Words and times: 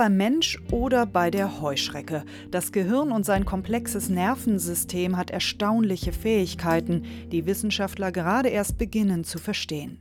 Beim 0.00 0.16
Mensch 0.16 0.58
oder 0.72 1.04
bei 1.04 1.30
der 1.30 1.60
Heuschrecke. 1.60 2.24
Das 2.50 2.72
Gehirn 2.72 3.12
und 3.12 3.26
sein 3.26 3.44
komplexes 3.44 4.08
Nervensystem 4.08 5.18
hat 5.18 5.30
erstaunliche 5.30 6.14
Fähigkeiten, 6.14 7.04
die 7.30 7.44
Wissenschaftler 7.44 8.10
gerade 8.10 8.48
erst 8.48 8.78
beginnen 8.78 9.24
zu 9.24 9.36
verstehen. 9.36 9.98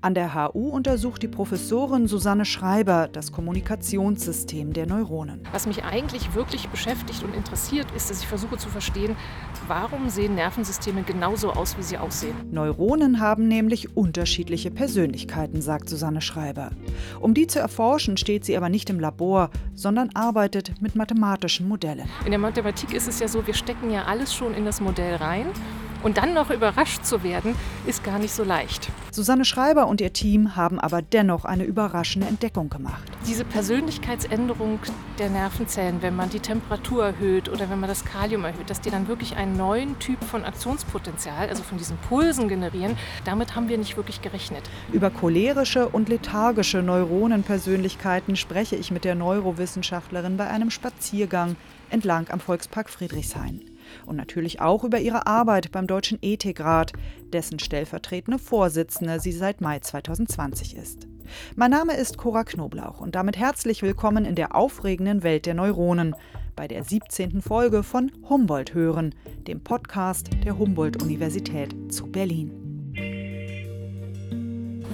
An 0.00 0.14
der 0.14 0.34
HU 0.34 0.68
untersucht 0.68 1.22
die 1.22 1.28
Professorin 1.28 2.06
Susanne 2.06 2.44
Schreiber 2.44 3.08
das 3.12 3.32
Kommunikationssystem 3.32 4.72
der 4.72 4.86
Neuronen. 4.86 5.40
Was 5.52 5.66
mich 5.66 5.84
eigentlich 5.84 6.34
wirklich 6.34 6.68
beschäftigt 6.68 7.22
und 7.22 7.34
interessiert, 7.34 7.86
ist, 7.96 8.10
dass 8.10 8.20
ich 8.20 8.26
versuche 8.26 8.56
zu 8.56 8.68
verstehen, 8.68 9.16
warum 9.68 10.10
sehen 10.10 10.34
Nervensysteme 10.34 11.02
genauso 11.02 11.52
aus, 11.52 11.76
wie 11.78 11.82
sie 11.82 11.98
aussehen. 11.98 12.34
Neuronen 12.50 13.20
haben 13.20 13.48
nämlich 13.48 13.96
unterschiedliche 13.96 14.70
Persönlichkeiten, 14.70 15.62
sagt 15.62 15.88
Susanne 15.88 16.20
Schreiber. 16.20 16.70
Um 17.20 17.34
die 17.34 17.46
zu 17.46 17.58
erforschen, 17.58 18.16
steht 18.16 18.44
sie 18.44 18.56
aber 18.56 18.68
nicht 18.68 18.90
im 18.90 19.00
Labor, 19.00 19.50
sondern 19.74 20.10
arbeitet 20.14 20.80
mit 20.80 20.96
mathematischen 20.96 21.68
Modellen. 21.68 22.08
In 22.24 22.30
der 22.30 22.38
Mathematik 22.38 22.92
ist 22.92 23.08
es 23.08 23.20
ja 23.20 23.28
so, 23.28 23.46
wir 23.46 23.54
stecken 23.54 23.90
ja 23.90 24.04
alles 24.04 24.34
schon 24.34 24.54
in 24.54 24.64
das 24.64 24.80
Modell 24.80 25.16
rein. 25.16 25.46
Und 26.02 26.18
dann 26.18 26.34
noch 26.34 26.50
überrascht 26.50 27.04
zu 27.04 27.22
werden, 27.22 27.54
ist 27.86 28.02
gar 28.02 28.18
nicht 28.18 28.32
so 28.32 28.42
leicht. 28.44 28.90
Susanne 29.12 29.44
Schreiber 29.44 29.86
und 29.86 30.00
ihr 30.00 30.12
Team 30.12 30.56
haben 30.56 30.80
aber 30.80 31.02
dennoch 31.02 31.44
eine 31.44 31.64
überraschende 31.64 32.26
Entdeckung 32.26 32.70
gemacht. 32.70 33.04
Diese 33.26 33.44
Persönlichkeitsänderung 33.44 34.80
der 35.18 35.30
Nervenzellen, 35.30 36.02
wenn 36.02 36.16
man 36.16 36.30
die 36.30 36.40
Temperatur 36.40 37.04
erhöht 37.06 37.48
oder 37.48 37.70
wenn 37.70 37.78
man 37.78 37.88
das 37.88 38.04
Kalium 38.04 38.44
erhöht, 38.44 38.68
dass 38.68 38.80
die 38.80 38.90
dann 38.90 39.06
wirklich 39.06 39.36
einen 39.36 39.56
neuen 39.56 39.98
Typ 39.98 40.22
von 40.24 40.44
Aktionspotenzial, 40.44 41.48
also 41.48 41.62
von 41.62 41.78
diesen 41.78 41.96
Pulsen 42.08 42.48
generieren, 42.48 42.96
damit 43.24 43.54
haben 43.54 43.68
wir 43.68 43.78
nicht 43.78 43.96
wirklich 43.96 44.22
gerechnet. 44.22 44.62
Über 44.92 45.10
cholerische 45.10 45.88
und 45.88 46.08
lethargische 46.08 46.82
Neuronenpersönlichkeiten 46.82 48.36
spreche 48.36 48.76
ich 48.76 48.90
mit 48.90 49.04
der 49.04 49.14
Neurowissenschaftlerin 49.14 50.36
bei 50.36 50.48
einem 50.48 50.70
Spaziergang 50.70 51.56
entlang 51.90 52.28
am 52.30 52.40
Volkspark 52.40 52.90
Friedrichshain. 52.90 53.60
Und 54.06 54.16
natürlich 54.16 54.60
auch 54.60 54.84
über 54.84 55.00
ihre 55.00 55.26
Arbeit 55.26 55.72
beim 55.72 55.86
Deutschen 55.86 56.18
Ethikrat, 56.22 56.92
dessen 57.32 57.58
stellvertretende 57.58 58.38
Vorsitzende 58.38 59.20
sie 59.20 59.32
seit 59.32 59.60
Mai 59.60 59.78
2020 59.78 60.76
ist. 60.76 61.06
Mein 61.56 61.70
Name 61.70 61.96
ist 61.96 62.18
Cora 62.18 62.44
Knoblauch 62.44 63.00
und 63.00 63.14
damit 63.14 63.36
herzlich 63.38 63.82
willkommen 63.82 64.24
in 64.24 64.34
der 64.34 64.54
aufregenden 64.54 65.22
Welt 65.22 65.46
der 65.46 65.54
Neuronen 65.54 66.14
bei 66.56 66.68
der 66.68 66.84
17. 66.84 67.40
Folge 67.40 67.82
von 67.82 68.12
Humboldt 68.28 68.74
hören, 68.74 69.14
dem 69.46 69.62
Podcast 69.62 70.28
der 70.44 70.58
Humboldt-Universität 70.58 71.74
zu 71.92 72.06
Berlin. 72.06 72.61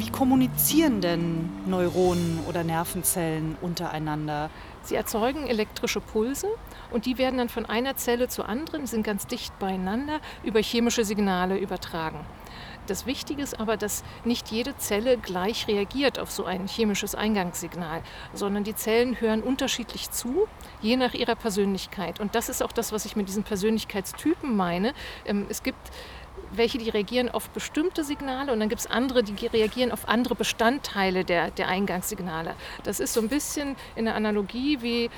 Wie 0.09 0.13
kommunizieren 0.13 1.03
denn 1.03 1.51
Neuronen 1.67 2.41
oder 2.49 2.65
Nervenzellen 2.65 3.59
untereinander? 3.61 4.49
Sie 4.83 4.95
erzeugen 4.95 5.47
elektrische 5.47 6.01
Pulse 6.01 6.49
und 6.91 7.05
die 7.05 7.19
werden 7.19 7.37
dann 7.37 7.51
von 7.51 7.67
einer 7.67 7.95
Zelle 7.95 8.27
zur 8.29 8.49
anderen, 8.49 8.87
sind 8.87 9.03
ganz 9.03 9.27
dicht 9.27 9.59
beieinander, 9.59 10.21
über 10.45 10.61
chemische 10.61 11.05
Signale 11.05 11.59
übertragen. 11.59 12.21
Das 12.87 13.05
Wichtige 13.05 13.43
ist 13.43 13.61
aber, 13.61 13.77
dass 13.77 14.03
nicht 14.25 14.51
jede 14.51 14.75
Zelle 14.79 15.19
gleich 15.19 15.69
reagiert 15.69 16.19
auf 16.19 16.31
so 16.31 16.47
ein 16.47 16.67
chemisches 16.69 17.15
Eingangssignal, 17.15 18.01
sondern 18.33 18.65
die 18.65 18.75
Zellen 18.75 19.21
hören 19.21 19.43
unterschiedlich 19.43 20.11
zu, 20.11 20.49
je 20.81 20.97
nach 20.97 21.13
ihrer 21.13 21.35
Persönlichkeit. 21.35 22.19
Und 22.19 22.35
das 22.35 22.49
ist 22.49 22.63
auch 22.63 22.73
das, 22.73 22.91
was 22.91 23.05
ich 23.05 23.15
mit 23.15 23.29
diesen 23.29 23.43
Persönlichkeitstypen 23.43 24.57
meine. 24.57 24.95
Ähm, 25.27 25.45
Es 25.51 25.63
gibt 25.63 25.91
welche, 26.53 26.79
die 26.79 26.89
reagieren 26.91 27.29
auf 27.29 27.51
bestimmte 27.51 28.05
Signale 28.05 28.53
und 28.53 28.61
dann 28.61 28.69
gibt 28.69 28.81
es 28.81 28.87
andere, 28.87 29.23
die 29.23 29.47
reagieren 29.47 29.93
auf 29.93 30.09
andere 30.09 30.35
Bestandteile 30.35 31.25
der, 31.25 31.51
der 31.51 31.69
Eingangssignale. 31.69 32.55
Das 32.85 33.01
ist 33.01 33.13
so 33.13 33.21
ein 33.21 33.29
bisschen 33.29 33.77
in 33.97 34.05
der 34.05 34.15
Analogie 34.15 34.79
wie 34.81 35.11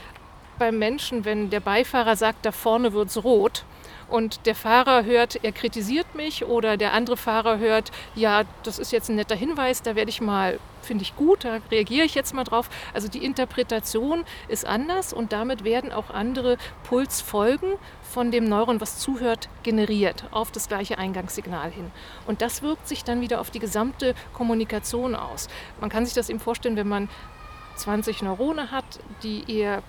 beim 0.60 0.78
Menschen, 0.78 1.24
wenn 1.24 1.50
der 1.50 1.60
Beifahrer 1.60 2.14
sagt, 2.16 2.44
da 2.44 2.52
vorne 2.52 2.92
wird 2.92 3.08
es 3.08 3.24
rot 3.24 3.64
und 4.10 4.44
der 4.44 4.54
Fahrer 4.54 5.04
hört, 5.04 5.42
er 5.42 5.52
kritisiert 5.52 6.14
mich 6.14 6.44
oder 6.44 6.76
der 6.76 6.92
andere 6.92 7.16
Fahrer 7.16 7.58
hört, 7.58 7.90
ja, 8.14 8.42
das 8.62 8.78
ist 8.78 8.92
jetzt 8.92 9.08
ein 9.08 9.16
netter 9.16 9.34
Hinweis, 9.34 9.80
da 9.80 9.96
werde 9.96 10.10
ich 10.10 10.20
mal, 10.20 10.58
finde 10.82 11.02
ich 11.02 11.16
gut, 11.16 11.44
da 11.44 11.60
reagiere 11.70 12.04
ich 12.04 12.14
jetzt 12.14 12.34
mal 12.34 12.44
drauf. 12.44 12.68
Also 12.92 13.08
die 13.08 13.24
Interpretation 13.24 14.24
ist 14.48 14.66
anders 14.66 15.14
und 15.14 15.32
damit 15.32 15.64
werden 15.64 15.92
auch 15.92 16.10
andere 16.10 16.58
Pulsfolgen 16.84 17.72
von 18.02 18.30
dem 18.30 18.44
Neuron, 18.44 18.82
was 18.82 18.98
zuhört, 18.98 19.48
generiert 19.62 20.24
auf 20.30 20.52
das 20.52 20.68
gleiche 20.68 20.98
Eingangssignal 20.98 21.70
hin. 21.70 21.90
Und 22.26 22.42
das 22.42 22.60
wirkt 22.62 22.86
sich 22.86 23.02
dann 23.02 23.22
wieder 23.22 23.40
auf 23.40 23.50
die 23.50 23.60
gesamte 23.60 24.14
Kommunikation 24.34 25.14
aus. 25.14 25.48
Man 25.80 25.88
kann 25.88 26.04
sich 26.04 26.14
das 26.14 26.28
eben 26.28 26.40
vorstellen, 26.40 26.76
wenn 26.76 26.88
man 26.88 27.08
20 27.76 28.22
Neurone 28.22 28.70
hat, 28.70 28.84
die 29.22 29.44
eher 29.50 29.82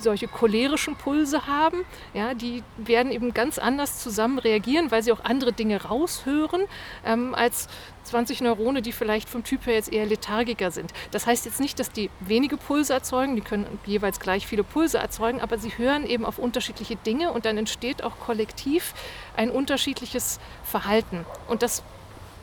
solche 0.00 0.28
cholerischen 0.28 0.96
Pulse 0.96 1.46
haben, 1.46 1.84
ja, 2.14 2.34
die 2.34 2.62
werden 2.76 3.12
eben 3.12 3.34
ganz 3.34 3.58
anders 3.58 4.02
zusammen 4.02 4.38
reagieren, 4.38 4.90
weil 4.90 5.02
sie 5.02 5.12
auch 5.12 5.24
andere 5.24 5.52
Dinge 5.52 5.82
raushören, 5.82 6.62
ähm, 7.04 7.34
als 7.34 7.68
20 8.04 8.40
Neurone, 8.40 8.82
die 8.82 8.92
vielleicht 8.92 9.28
vom 9.28 9.44
Typ 9.44 9.66
her 9.66 9.74
jetzt 9.74 9.92
eher 9.92 10.06
lethargiker 10.06 10.70
sind. 10.70 10.92
Das 11.10 11.26
heißt 11.26 11.44
jetzt 11.44 11.60
nicht, 11.60 11.78
dass 11.78 11.92
die 11.92 12.10
wenige 12.20 12.56
Pulse 12.56 12.92
erzeugen, 12.92 13.36
die 13.36 13.42
können 13.42 13.66
jeweils 13.86 14.20
gleich 14.20 14.46
viele 14.46 14.64
Pulse 14.64 14.98
erzeugen, 14.98 15.40
aber 15.40 15.58
sie 15.58 15.76
hören 15.76 16.06
eben 16.06 16.24
auf 16.24 16.38
unterschiedliche 16.38 16.96
Dinge 16.96 17.32
und 17.32 17.44
dann 17.44 17.58
entsteht 17.58 18.02
auch 18.02 18.18
kollektiv 18.18 18.94
ein 19.36 19.50
unterschiedliches 19.50 20.40
Verhalten. 20.64 21.24
Und 21.48 21.62
das 21.62 21.82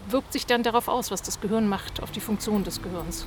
wirkt 0.10 0.34
sich 0.34 0.46
dann 0.46 0.64
darauf 0.64 0.88
aus, 0.88 1.12
was 1.12 1.22
das 1.22 1.42
Gehirn 1.42 1.68
macht, 1.68 2.02
auf 2.02 2.12
die 2.12 2.22
Funktion 2.22 2.64
des 2.64 2.82
Gehirns. 2.82 3.26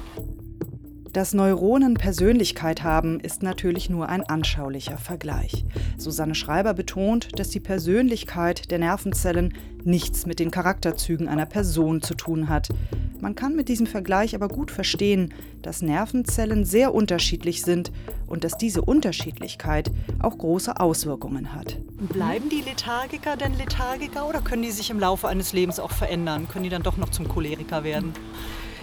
Dass 1.13 1.35
Neuronen 1.35 1.95
Persönlichkeit 1.95 2.85
haben, 2.85 3.19
ist 3.19 3.43
natürlich 3.43 3.91
nur 3.91 4.09
ein 4.09 4.23
anschaulicher 4.23 4.97
Vergleich. 4.97 5.65
Susanne 5.99 6.37
Schreiber 6.37 6.73
betont, 6.73 7.37
dass 7.37 7.49
die 7.49 7.59
Persönlichkeit 7.59 8.71
der 8.71 8.79
Nervenzellen 8.79 9.55
nichts 9.83 10.25
mit 10.25 10.39
den 10.39 10.53
Charakterzügen 10.53 11.27
einer 11.27 11.47
Person 11.47 12.01
zu 12.01 12.15
tun 12.15 12.49
hat. 12.49 12.69
Man 13.21 13.35
kann 13.35 13.57
mit 13.57 13.69
diesem 13.69 13.89
Vergleich 13.89 14.37
aber 14.37 14.47
gut 14.47 14.71
verstehen, 14.71 15.35
dass 15.63 15.83
Nervenzellen 15.83 16.65
sehr 16.65 16.95
unterschiedlich 16.95 17.63
sind 17.63 17.91
und 18.29 18.45
dass 18.45 18.57
diese 18.57 18.83
Unterschiedlichkeit 18.83 19.91
auch 20.21 20.39
große 20.39 20.79
Auswirkungen 20.79 21.53
hat. 21.53 21.77
Bleiben 22.13 22.49
die 22.51 22.63
Lethargiker 22.63 23.37
denn 23.37 23.59
Lethargiker 23.59 24.29
oder 24.29 24.43
können 24.43 24.63
die 24.63 24.71
sich 24.71 24.91
im 24.91 25.01
Laufe 25.01 25.27
eines 25.27 25.53
Lebens 25.53 25.81
auch 25.81 25.91
verändern? 25.91 26.47
Können 26.49 26.65
die 26.65 26.71
dann 26.71 26.85
doch 26.85 26.97
noch 26.97 27.11
zum 27.11 27.27
Choleriker 27.27 27.83
werden? 27.83 28.13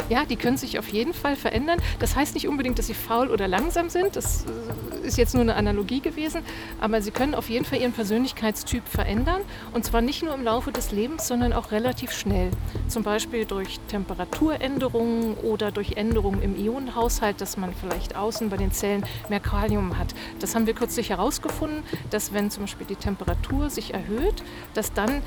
Ja, 0.10 0.26
die 0.26 0.36
können 0.36 0.58
sich 0.58 0.80
auf 0.80 0.88
jeden 0.90 1.14
Fall 1.14 1.36
verändern. 1.36 1.80
Das 2.00 2.16
heißt 2.16 2.34
nicht 2.34 2.48
unbedingt, 2.48 2.80
dass 2.80 2.88
sie 2.88 2.94
faul 2.94 3.30
oder 3.30 3.48
langsam 3.48 3.90
sind. 3.90 4.16
Das 4.16 4.46
äh, 4.46 4.97
ist 5.08 5.18
jetzt 5.18 5.34
nur 5.34 5.42
eine 5.42 5.56
Analogie 5.56 6.02
gewesen. 6.02 6.42
Aber 6.80 7.02
sie 7.02 7.12
können 7.12 7.34
auf 7.34 7.50
jeden 7.50 7.66
Fall 7.66 7.80
ihren 7.80 7.94
Persönlichkeitstyp 7.94 8.88
verändern. 8.88 9.42
Und 9.74 9.86
zwar 9.86 10.02
nicht 10.02 10.24
nur 10.24 10.34
im 10.34 10.44
Laufe 10.44 10.72
des 10.72 10.92
Lebens, 10.92 11.28
sondern 11.28 11.54
auch 11.54 11.72
relativ 11.72 12.12
schnell. 12.12 12.52
Zum 12.88 13.04
Beispiel 13.04 13.46
durch 13.46 13.80
Temperaturänderungen 13.88 15.36
oder 15.36 15.72
durch 15.72 15.94
Änderungen 15.94 16.42
im 16.42 16.56
Ionenhaushalt, 16.58 17.42
dass 17.42 17.58
man 17.58 17.74
vielleicht 17.74 18.16
außen 18.16 18.50
bei 18.50 18.58
den 18.58 18.72
Zellen 18.72 19.06
mehr 19.30 19.40
Kalium 19.40 19.98
hat. 19.98 20.14
Das 20.40 20.54
haben 20.54 20.68
wir 20.68 20.74
kürzlich 20.74 21.10
herausgefunden, 21.10 21.84
dass 22.10 22.34
wenn 22.34 22.52
zum 22.52 22.64
Beispiel 22.64 22.86
die 22.86 22.96
Temperatur 22.96 23.70
sich 23.70 23.94
erhöht, 23.94 24.44
dass 24.74 24.94
dann 24.94 25.22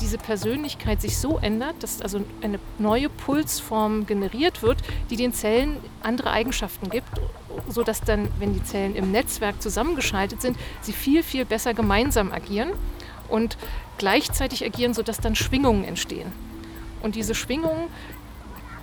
diese 0.00 0.18
Persönlichkeit 0.18 1.00
sich 1.00 1.18
so 1.18 1.38
ändert, 1.38 1.82
dass 1.82 2.00
also 2.00 2.22
eine 2.42 2.58
neue 2.78 3.08
Pulsform 3.08 4.06
generiert 4.06 4.62
wird, 4.62 4.78
die 5.10 5.16
den 5.16 5.32
Zellen 5.32 5.76
andere 6.02 6.30
Eigenschaften 6.30 6.88
gibt, 6.90 7.08
sodass 7.68 8.00
dann, 8.00 8.28
wenn 8.38 8.54
die 8.54 8.62
Zellen 8.62 8.94
im 8.94 9.10
Netzwerk 9.10 9.60
zusammengeschaltet 9.62 10.42
sind, 10.42 10.56
sie 10.80 10.92
viel, 10.92 11.22
viel 11.22 11.44
besser 11.44 11.74
gemeinsam 11.74 12.32
agieren 12.32 12.70
und 13.28 13.56
gleichzeitig 13.98 14.64
agieren, 14.64 14.94
sodass 14.94 15.18
dann 15.18 15.34
Schwingungen 15.34 15.84
entstehen. 15.84 16.32
Und 17.02 17.14
diese 17.14 17.34
Schwingungen, 17.34 17.88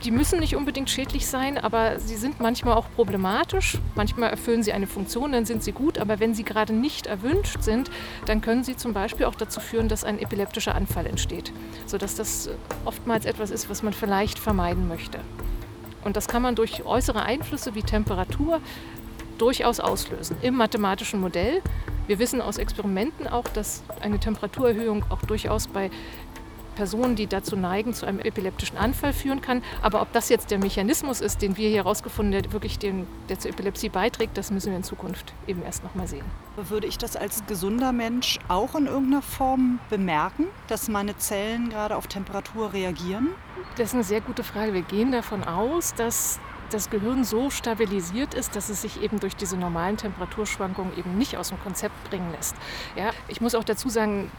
die 0.03 0.11
müssen 0.11 0.39
nicht 0.39 0.55
unbedingt 0.55 0.89
schädlich 0.89 1.27
sein, 1.27 1.57
aber 1.57 1.99
sie 1.99 2.15
sind 2.15 2.39
manchmal 2.39 2.75
auch 2.75 2.85
problematisch. 2.95 3.77
Manchmal 3.95 4.29
erfüllen 4.29 4.61
sie 4.61 4.71
eine 4.71 4.87
Funktion, 4.87 5.31
dann 5.31 5.45
sind 5.45 5.63
sie 5.63 5.71
gut, 5.71 5.97
aber 5.97 6.19
wenn 6.19 6.35
sie 6.35 6.43
gerade 6.43 6.73
nicht 6.73 7.07
erwünscht 7.07 7.61
sind, 7.61 7.89
dann 8.25 8.41
können 8.41 8.63
sie 8.63 8.75
zum 8.75 8.93
Beispiel 8.93 9.25
auch 9.25 9.35
dazu 9.35 9.59
führen, 9.59 9.89
dass 9.89 10.03
ein 10.03 10.19
epileptischer 10.19 10.75
Anfall 10.75 11.07
entsteht, 11.07 11.51
sodass 11.87 12.15
das 12.15 12.49
oftmals 12.85 13.25
etwas 13.25 13.49
ist, 13.49 13.69
was 13.69 13.81
man 13.81 13.93
vielleicht 13.93 14.37
vermeiden 14.37 14.87
möchte. 14.87 15.19
Und 16.07 16.15
das 16.15 16.29
kann 16.29 16.41
man 16.41 16.55
durch 16.55 16.85
äußere 16.85 17.23
Einflüsse 17.23 17.75
wie 17.75 17.83
Temperatur 17.83 18.61
durchaus 19.37 19.81
auslösen. 19.81 20.37
Im 20.41 20.55
mathematischen 20.55 21.19
Modell 21.19 21.61
Wir 22.07 22.17
wissen 22.17 22.41
aus 22.41 22.57
Experimenten 22.57 23.27
auch, 23.27 23.43
dass 23.43 23.83
eine 23.99 24.17
Temperaturerhöhung 24.17 25.03
auch 25.09 25.21
durchaus 25.23 25.67
bei 25.67 25.91
Personen, 26.77 27.15
die 27.15 27.25
dazu 27.25 27.55
neigen, 27.55 27.95
zu 27.95 28.05
einem 28.05 28.19
epileptischen 28.19 28.77
Anfall 28.77 29.11
führen 29.11 29.41
kann. 29.41 29.63
Aber 29.81 30.01
ob 30.03 30.13
das 30.13 30.29
jetzt 30.29 30.51
der 30.51 30.59
Mechanismus 30.59 31.21
ist, 31.21 31.41
den 31.41 31.57
wir 31.57 31.69
hier 31.69 31.77
herausgefunden 31.83 32.35
haben, 32.35 32.43
der 32.43 32.53
wirklich 32.53 32.77
den, 32.77 33.07
der 33.29 33.39
zur 33.39 33.49
Epilepsie 33.49 33.89
beiträgt, 33.89 34.37
das 34.37 34.51
müssen 34.51 34.69
wir 34.69 34.77
in 34.77 34.83
Zukunft 34.83 35.33
eben 35.47 35.63
erst 35.63 35.83
noch 35.83 35.95
mal 35.95 36.07
sehen. 36.07 36.25
Würde 36.55 36.85
ich 36.85 36.99
das 36.99 37.15
als 37.15 37.43
gesunder 37.47 37.91
Mensch 37.91 38.37
auch 38.47 38.75
in 38.75 38.85
irgendeiner 38.85 39.23
Form 39.23 39.79
bemerken, 39.89 40.45
dass 40.67 40.87
meine 40.87 41.17
Zellen 41.17 41.69
gerade 41.69 41.95
auf 41.95 42.05
Temperatur 42.05 42.73
reagieren? 42.73 43.29
Das 43.75 43.89
ist 43.89 43.93
eine 43.95 44.03
sehr 44.03 44.21
gute 44.21 44.43
Frage. 44.43 44.75
Wir 44.75 44.83
gehen 44.83 45.11
davon 45.11 45.43
aus, 45.43 45.95
dass 45.95 46.39
das 46.69 46.89
Gehirn 46.91 47.23
so 47.23 47.49
stabilisiert 47.49 48.35
ist, 48.35 48.55
dass 48.55 48.69
es 48.69 48.81
sich 48.83 49.01
eben 49.01 49.19
durch 49.19 49.35
diese 49.35 49.57
normalen 49.57 49.97
Temperaturschwankungen 49.97 50.95
eben 50.97 51.17
nicht 51.17 51.37
aus 51.37 51.49
dem 51.49 51.59
Konzept 51.59 51.95
bringen 52.09 52.31
lässt. 52.33 52.55
Ja, 52.95 53.11
ich 53.27 53.41
muss 53.41 53.55
auch 53.55 53.63
dazu 53.63 53.89
sagen, 53.89 54.29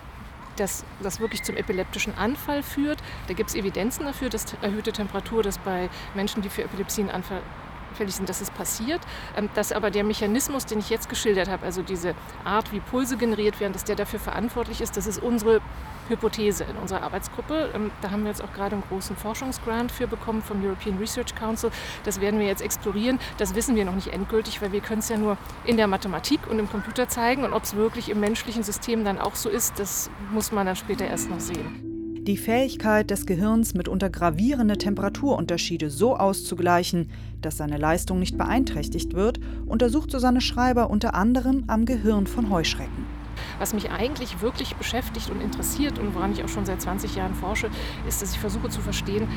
dass 0.59 0.85
das 1.03 1.21
wirklich 1.21 1.43
zum 1.43 1.57
epileptischen 1.57 2.17
Anfall 2.17 2.63
führt. 2.63 2.99
Da 3.27 3.35
gibt 3.35 3.51
es 3.51 3.57
Evidenzen 3.57 4.05
dafür, 4.05 4.29
dass 4.29 4.47
erhöhte 4.63 4.93
Temperatur, 4.93 5.43
das 5.43 5.59
bei 5.59 5.89
Menschen, 6.15 6.43
die 6.43 6.49
für 6.49 6.63
Epilepsie 6.63 7.07
anfällig 7.11 8.15
sind, 8.15 8.29
dass 8.29 8.41
es 8.41 8.51
passiert. 8.51 9.01
Ähm, 9.37 9.49
dass 9.55 9.73
aber 9.73 9.91
der 9.91 10.05
Mechanismus, 10.05 10.67
den 10.67 10.79
ich 10.79 10.91
jetzt 10.91 11.09
geschildert 11.09 11.49
habe, 11.49 11.65
also 11.65 11.83
diese 11.83 12.15
Art, 12.45 12.73
wie 12.73 12.81
Pulse 12.81 13.17
generiert 13.17 13.61
werden, 13.61 13.73
dass 13.73 13.85
der 13.85 13.97
dafür 13.97 14.21
verantwortlich 14.21 14.81
ist, 14.81 14.97
das 14.97 15.07
ist 15.07 15.23
unsere 15.23 15.61
Hypothese 16.09 16.65
in 16.65 16.77
unserer 16.77 17.03
Arbeitsgruppe. 17.03 17.71
Ähm, 17.75 17.91
da 18.03 18.11
haben 18.11 18.23
wir 18.23 18.31
jetzt 18.31 18.43
auch 18.43 18.53
gerade 18.53 18.75
einen 18.75 18.85
großen 18.89 19.17
Forschungsgrant 19.17 19.93
für 19.93 20.07
bekommen 20.07 20.43
vom 20.43 20.65
European 20.65 20.99
Research 20.99 21.35
Council. 21.35 21.71
Das 22.05 22.21
werden 22.21 22.41
wir 22.41 22.47
jetzt 22.47 22.63
explorieren. 22.63 23.19
Das 23.39 23.55
wissen 23.55 23.77
wir 23.77 23.85
noch 23.85 23.95
nicht 23.95 24.13
endgültig, 24.13 24.61
weil 24.63 24.73
wir 24.73 24.81
können 24.81 25.01
es 25.01 25.09
ja 25.09 25.17
nur 25.17 25.37
in 25.65 25.77
der 25.77 25.87
Mathematik 25.87 26.41
und 26.49 26.59
im 26.59 26.69
Computer 26.69 27.09
zeigen. 27.09 27.45
Und 27.45 27.53
ob 27.53 27.65
es 27.65 27.77
wirklich 27.77 28.09
im 28.09 28.21
menschlichen 28.21 28.63
System 28.63 29.05
dann 29.05 29.19
auch 29.19 29.35
so 29.35 29.49
ist, 29.49 29.79
das 29.79 30.11
muss 30.33 30.53
man 30.53 30.67
dann 30.67 30.77
später 30.77 31.07
erst 31.07 31.31
noch 31.31 31.41
sehen. 31.41 31.89
Die 32.29 32.37
Fähigkeit 32.37 33.11
des 33.11 33.25
Gehirns, 33.25 33.73
mitunter 33.73 34.11
gravierende 34.11 34.77
Temperaturunterschiede 34.77 35.89
so 35.89 36.15
auszugleichen, 36.15 37.09
dass 37.41 37.57
seine 37.57 37.79
Leistung 37.79 38.19
nicht 38.19 38.37
beeinträchtigt 38.37 39.15
wird, 39.15 39.41
untersucht 39.65 40.11
Susanne 40.11 40.43
Schreiber 40.43 40.91
unter 40.91 41.15
anderem 41.15 41.65
am 41.69 41.87
Gehirn 41.87 42.27
von 42.27 42.51
Heuschrecken. 42.51 43.18
Was 43.59 43.75
mich 43.75 43.91
eigentlich 43.91 44.41
wirklich 44.41 44.77
beschäftigt 44.77 45.31
und 45.31 45.41
interessiert 45.41 45.99
und 45.99 46.15
woran 46.15 46.33
ich 46.33 46.45
auch 46.45 46.49
schon 46.49 46.67
seit 46.67 46.81
20 46.81 47.17
Jahren 47.17 47.35
forsche, 47.35 47.71
ist, 48.07 48.23
dass 48.23 48.33
ich 48.33 48.39
versuche 48.39 48.69
zu 48.69 48.81
verstehen, 48.81 49.29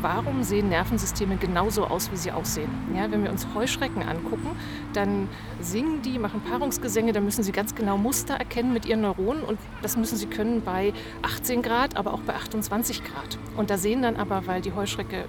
warum 0.00 0.42
sehen 0.42 0.68
Nervensysteme 0.68 1.36
genauso 1.36 1.84
aus, 1.84 2.10
wie 2.12 2.16
sie 2.16 2.32
aussehen. 2.32 2.70
Ja, 2.94 3.10
wenn 3.10 3.24
wir 3.24 3.30
uns 3.30 3.46
Heuschrecken 3.54 4.02
angucken, 4.02 4.50
dann 4.92 5.28
singen 5.60 6.02
die, 6.02 6.18
machen 6.18 6.40
Paarungsgesänge, 6.40 7.12
da 7.12 7.20
müssen 7.20 7.42
sie 7.42 7.52
ganz 7.52 7.74
genau 7.74 7.98
Muster 7.98 8.34
erkennen 8.34 8.72
mit 8.72 8.86
ihren 8.86 9.02
Neuronen 9.02 9.42
und 9.42 9.58
das 9.82 9.96
müssen 9.96 10.16
sie 10.16 10.26
können 10.26 10.62
bei 10.62 10.92
18 11.22 11.62
Grad, 11.62 11.96
aber 11.96 12.14
auch 12.14 12.20
bei 12.20 12.34
28 12.34 13.04
Grad. 13.04 13.38
Und 13.56 13.70
da 13.70 13.78
sehen 13.78 14.02
dann 14.02 14.16
aber, 14.16 14.46
weil 14.46 14.60
die 14.60 14.72
Heuschrecke 14.72 15.24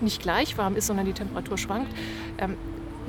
nicht 0.00 0.22
gleich 0.22 0.58
warm 0.58 0.76
ist, 0.76 0.86
sondern 0.86 1.06
die 1.06 1.12
Temperatur 1.12 1.58
schwankt, 1.58 1.92
ähm, 2.38 2.56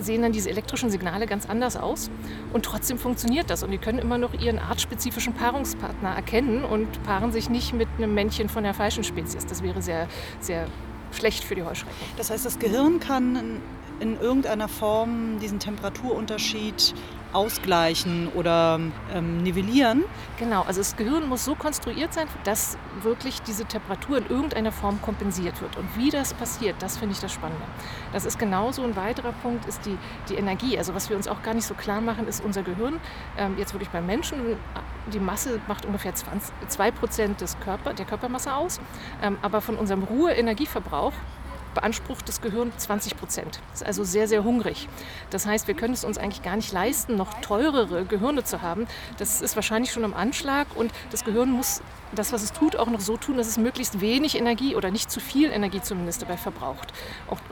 sehen 0.01 0.21
dann 0.21 0.31
diese 0.31 0.49
elektrischen 0.49 0.89
Signale 0.89 1.27
ganz 1.27 1.47
anders 1.49 1.77
aus. 1.77 2.09
Und 2.53 2.65
trotzdem 2.65 2.97
funktioniert 2.97 3.49
das. 3.49 3.63
Und 3.63 3.71
die 3.71 3.77
können 3.77 3.99
immer 3.99 4.17
noch 4.17 4.33
ihren 4.33 4.59
artspezifischen 4.59 5.33
Paarungspartner 5.33 6.09
erkennen 6.09 6.63
und 6.63 7.03
paaren 7.03 7.31
sich 7.31 7.49
nicht 7.49 7.73
mit 7.73 7.87
einem 7.97 8.13
Männchen 8.13 8.49
von 8.49 8.63
der 8.63 8.73
falschen 8.73 9.03
Spezies. 9.03 9.45
Das 9.45 9.63
wäre 9.63 9.81
sehr, 9.81 10.07
sehr 10.39 10.67
schlecht 11.11 11.43
für 11.43 11.55
die 11.55 11.63
Heuschrecken. 11.63 11.95
Das 12.17 12.29
heißt, 12.29 12.45
das 12.45 12.59
Gehirn 12.59 12.99
kann 12.99 13.61
in 14.01 14.19
irgendeiner 14.19 14.67
Form 14.67 15.39
diesen 15.39 15.59
Temperaturunterschied 15.59 16.93
ausgleichen 17.33 18.27
oder 18.35 18.79
ähm, 19.13 19.37
nivellieren. 19.37 20.03
Genau, 20.37 20.63
also 20.63 20.81
das 20.81 20.95
Gehirn 20.95 21.29
muss 21.29 21.45
so 21.45 21.55
konstruiert 21.55 22.13
sein, 22.13 22.27
dass 22.43 22.77
wirklich 23.01 23.41
diese 23.43 23.65
Temperatur 23.65 24.17
in 24.17 24.27
irgendeiner 24.27 24.71
Form 24.71 25.01
kompensiert 25.01 25.61
wird. 25.61 25.77
Und 25.77 25.87
wie 25.95 26.09
das 26.09 26.33
passiert, 26.33 26.75
das 26.79 26.97
finde 26.97 27.13
ich 27.13 27.21
das 27.21 27.31
Spannende. 27.31 27.63
Das 28.11 28.25
ist 28.25 28.37
genauso 28.37 28.83
ein 28.83 28.95
weiterer 28.95 29.31
Punkt, 29.31 29.65
ist 29.65 29.85
die, 29.85 29.97
die 30.29 30.35
Energie. 30.35 30.77
Also 30.77 30.93
was 30.93 31.09
wir 31.09 31.15
uns 31.15 31.27
auch 31.27 31.41
gar 31.41 31.53
nicht 31.53 31.65
so 31.65 31.73
klar 31.73 32.01
machen, 32.01 32.27
ist 32.27 32.43
unser 32.43 32.63
Gehirn, 32.63 32.99
ähm, 33.37 33.55
jetzt 33.57 33.73
wirklich 33.73 33.89
beim 33.89 34.05
Menschen, 34.05 34.57
die 35.13 35.19
Masse 35.19 35.59
macht 35.67 35.85
ungefähr 35.85 36.13
20, 36.13 36.53
2% 36.69 37.37
des 37.37 37.59
Körper, 37.59 37.93
der 37.93 38.05
Körpermasse 38.05 38.53
aus. 38.53 38.79
Ähm, 39.23 39.37
aber 39.41 39.61
von 39.61 39.77
unserem 39.77 40.03
Ruhe-Energieverbrauch 40.03 41.13
beansprucht 41.73 42.27
das 42.27 42.41
Gehirn 42.41 42.71
20 42.75 43.17
Prozent. 43.17 43.59
Das 43.71 43.81
ist 43.81 43.87
also 43.87 44.03
sehr, 44.03 44.27
sehr 44.27 44.43
hungrig. 44.43 44.87
Das 45.29 45.45
heißt, 45.45 45.67
wir 45.67 45.75
können 45.75 45.93
es 45.93 46.03
uns 46.03 46.17
eigentlich 46.17 46.43
gar 46.43 46.55
nicht 46.55 46.71
leisten, 46.71 47.15
noch 47.15 47.41
teurere 47.41 48.05
Gehirne 48.05 48.43
zu 48.43 48.61
haben. 48.61 48.87
Das 49.17 49.41
ist 49.41 49.55
wahrscheinlich 49.55 49.91
schon 49.91 50.03
am 50.03 50.13
Anschlag 50.13 50.67
und 50.75 50.91
das 51.11 51.23
Gehirn 51.23 51.51
muss 51.51 51.81
das, 52.13 52.33
was 52.33 52.43
es 52.43 52.51
tut, 52.51 52.75
auch 52.75 52.87
noch 52.87 52.99
so 52.99 53.17
tun, 53.17 53.37
dass 53.37 53.47
es 53.47 53.57
möglichst 53.57 54.01
wenig 54.01 54.37
Energie 54.37 54.75
oder 54.75 54.91
nicht 54.91 55.09
zu 55.09 55.19
viel 55.19 55.49
Energie 55.51 55.81
zumindest 55.81 56.21
dabei 56.21 56.37
verbraucht. 56.37 56.91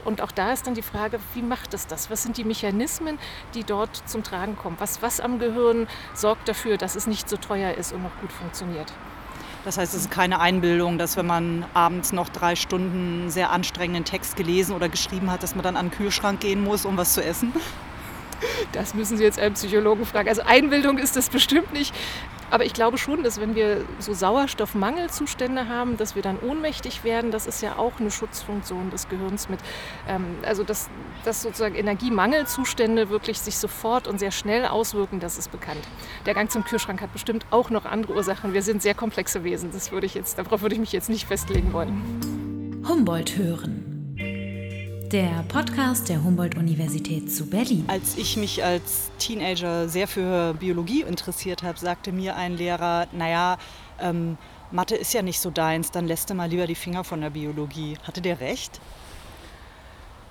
Und 0.06 0.22
auch 0.22 0.32
da 0.32 0.52
ist 0.52 0.68
dann 0.68 0.74
die 0.74 0.82
Frage, 0.82 1.20
wie 1.34 1.42
macht 1.42 1.74
es 1.74 1.88
das? 1.88 2.10
Was 2.10 2.24
sind 2.24 2.38
die 2.38 2.44
Mechanismen, 2.44 3.18
die 3.54 3.64
dort 3.64 4.04
zum 4.06 4.24
Tragen 4.24 4.58
kommen? 4.58 4.76
Was, 4.80 5.02
was 5.02 5.20
am 5.20 5.40
Gehirn 5.40 5.88
sorgt 6.14 6.48
dafür, 6.48 6.78
dass 6.78 6.96
es 6.96 7.08
nicht 7.08 7.30
so 7.30 7.38
teuer 7.38 7.74
ist 7.76 7.94
und 7.94 8.04
noch 8.04 8.20
gut 8.20 8.32
funktioniert? 8.32 8.92
Das 9.66 9.78
heißt, 9.78 9.94
es 9.94 10.02
ist 10.02 10.12
keine 10.12 10.40
Einbildung, 10.40 10.98
dass 10.98 11.18
wenn 11.18 11.26
man 11.26 11.66
abends 11.74 12.14
noch 12.14 12.30
drei 12.30 12.56
Stunden 12.56 13.30
sehr 13.30 13.52
anstrengenden 13.52 14.06
Text 14.06 14.36
gelesen 14.36 14.74
oder 14.74 14.88
geschrieben 14.88 15.30
hat, 15.32 15.44
dass 15.44 15.56
man 15.56 15.64
dann 15.64 15.76
an 15.76 15.88
den 15.88 15.92
Kühlschrank 15.92 16.40
gehen 16.40 16.64
muss, 16.64 16.86
um 16.86 16.98
was 16.98 17.14
zu 17.14 17.24
essen. 17.24 17.54
Das 18.72 18.94
müssen 18.94 19.18
Sie 19.18 19.24
jetzt 19.24 19.38
einen 19.38 19.56
Psychologen 19.56 20.06
fragen. 20.06 20.30
Also 20.30 20.44
Einbildung 20.44 20.98
ist 20.98 21.18
das 21.18 21.30
bestimmt 21.30 21.74
nicht. 21.74 21.94
Aber 22.50 22.66
ich 22.66 22.74
glaube 22.74 22.98
schon, 22.98 23.24
dass 23.24 23.40
wenn 23.40 23.56
wir 23.56 23.86
so 24.00 24.14
Sauerstoffmangelzustände 24.14 25.68
haben, 25.68 25.98
dass 25.98 26.16
wir 26.16 26.22
dann 26.22 26.40
ohnmächtig 26.40 27.04
werden. 27.04 27.32
Das 27.32 27.48
ist 27.48 27.62
ja 27.62 27.78
auch 27.78 28.00
eine 28.00 28.12
Schutzfunktion 28.12 28.90
des 28.90 29.10
Gehirns 29.10 29.50
mit. 29.50 29.60
Ähm, 30.08 30.26
also 30.44 30.64
dass, 30.64 30.90
dass 31.26 31.42
sozusagen 31.42 31.76
Energiemangelzustände 31.76 33.10
wirklich 33.10 33.40
sich 33.40 33.58
sofort 33.58 34.08
und 34.08 34.20
sehr 34.20 34.32
schnell 34.32 34.66
auswirken, 34.66 35.20
das 35.20 35.38
ist 35.38 35.52
bekannt. 35.52 35.82
Der 36.26 36.34
Gang 36.34 36.52
zum 36.52 36.64
Kühlschrank 36.64 37.02
hat 37.02 37.14
bestimmt 37.14 37.46
auch 37.52 37.70
noch 37.70 37.86
andere 37.86 38.14
Ursachen. 38.14 38.54
Wir 38.54 38.62
sind 38.62 38.82
sehr 38.82 38.96
komplexe 38.96 39.44
Wesen. 39.44 39.72
Das 39.72 39.92
würde 39.92 40.06
ich 40.06 40.14
jetzt, 40.14 40.38
darauf 40.38 40.62
würde 40.62 40.76
ich 40.76 40.82
mich 40.82 40.92
jetzt 40.92 41.10
nicht 41.10 41.28
festlegen 41.28 41.74
wollen. 41.74 42.84
Humboldt 42.88 43.38
hören 43.38 43.89
der 45.12 45.44
Podcast 45.48 46.08
der 46.08 46.24
Humboldt-Universität 46.24 47.32
zu 47.34 47.50
Berlin. 47.50 47.84
Als 47.88 48.16
ich 48.16 48.38
mich 48.38 48.64
als 48.64 49.10
Teenager 49.18 49.90
sehr 49.90 50.08
für 50.08 50.54
Biologie 50.54 51.02
interessiert 51.02 51.64
habe, 51.64 51.80
sagte 51.80 52.12
mir 52.12 52.36
ein 52.36 52.56
Lehrer, 52.56 53.08
naja, 53.12 53.58
ähm, 54.00 54.38
Mathe 54.70 54.96
ist 54.96 55.12
ja 55.16 55.24
nicht 55.24 55.40
so 55.40 55.50
deins, 55.50 55.90
dann 55.90 56.06
lässt 56.06 56.30
du 56.30 56.36
mal 56.36 56.48
lieber 56.48 56.68
die 56.68 56.76
Finger 56.76 57.04
von 57.04 57.22
der 57.22 57.32
Biologie. 57.32 57.98
Hatte 58.04 58.22
der 58.22 58.40
recht? 58.40 58.80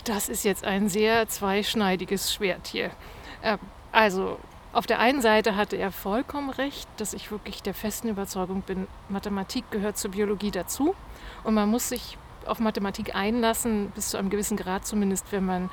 Das 0.05 0.29
ist 0.29 0.45
jetzt 0.45 0.65
ein 0.65 0.89
sehr 0.89 1.29
zweischneidiges 1.29 2.33
Schwert 2.33 2.69
hier. 2.69 2.93
Äh, 3.43 3.59
also 3.91 4.39
auf 4.73 4.87
der 4.87 5.01
einen 5.01 5.23
Seite 5.23 5.57
hatte 5.57 5.75
er 5.75 5.91
vollkommen 5.91 6.51
recht, 6.51 6.89
dass 6.99 7.15
ich 7.15 7.33
wirklich 7.33 7.65
der 7.65 7.75
festen 7.75 8.09
Überzeugung 8.11 8.63
bin, 8.63 8.87
Mathematik 9.09 9.69
gehört 9.73 9.99
zur 9.99 10.13
Biologie 10.13 10.53
dazu. 10.53 10.95
Und 11.43 11.55
man 11.55 11.69
muss 11.69 11.89
sich 11.89 12.17
auf 12.49 12.61
Mathematik 12.61 13.15
einlassen, 13.15 13.91
bis 13.95 14.11
zu 14.11 14.17
einem 14.17 14.31
gewissen 14.31 14.57
Grad 14.57 14.87
zumindest, 14.87 15.31
wenn 15.33 15.45
man 15.45 15.71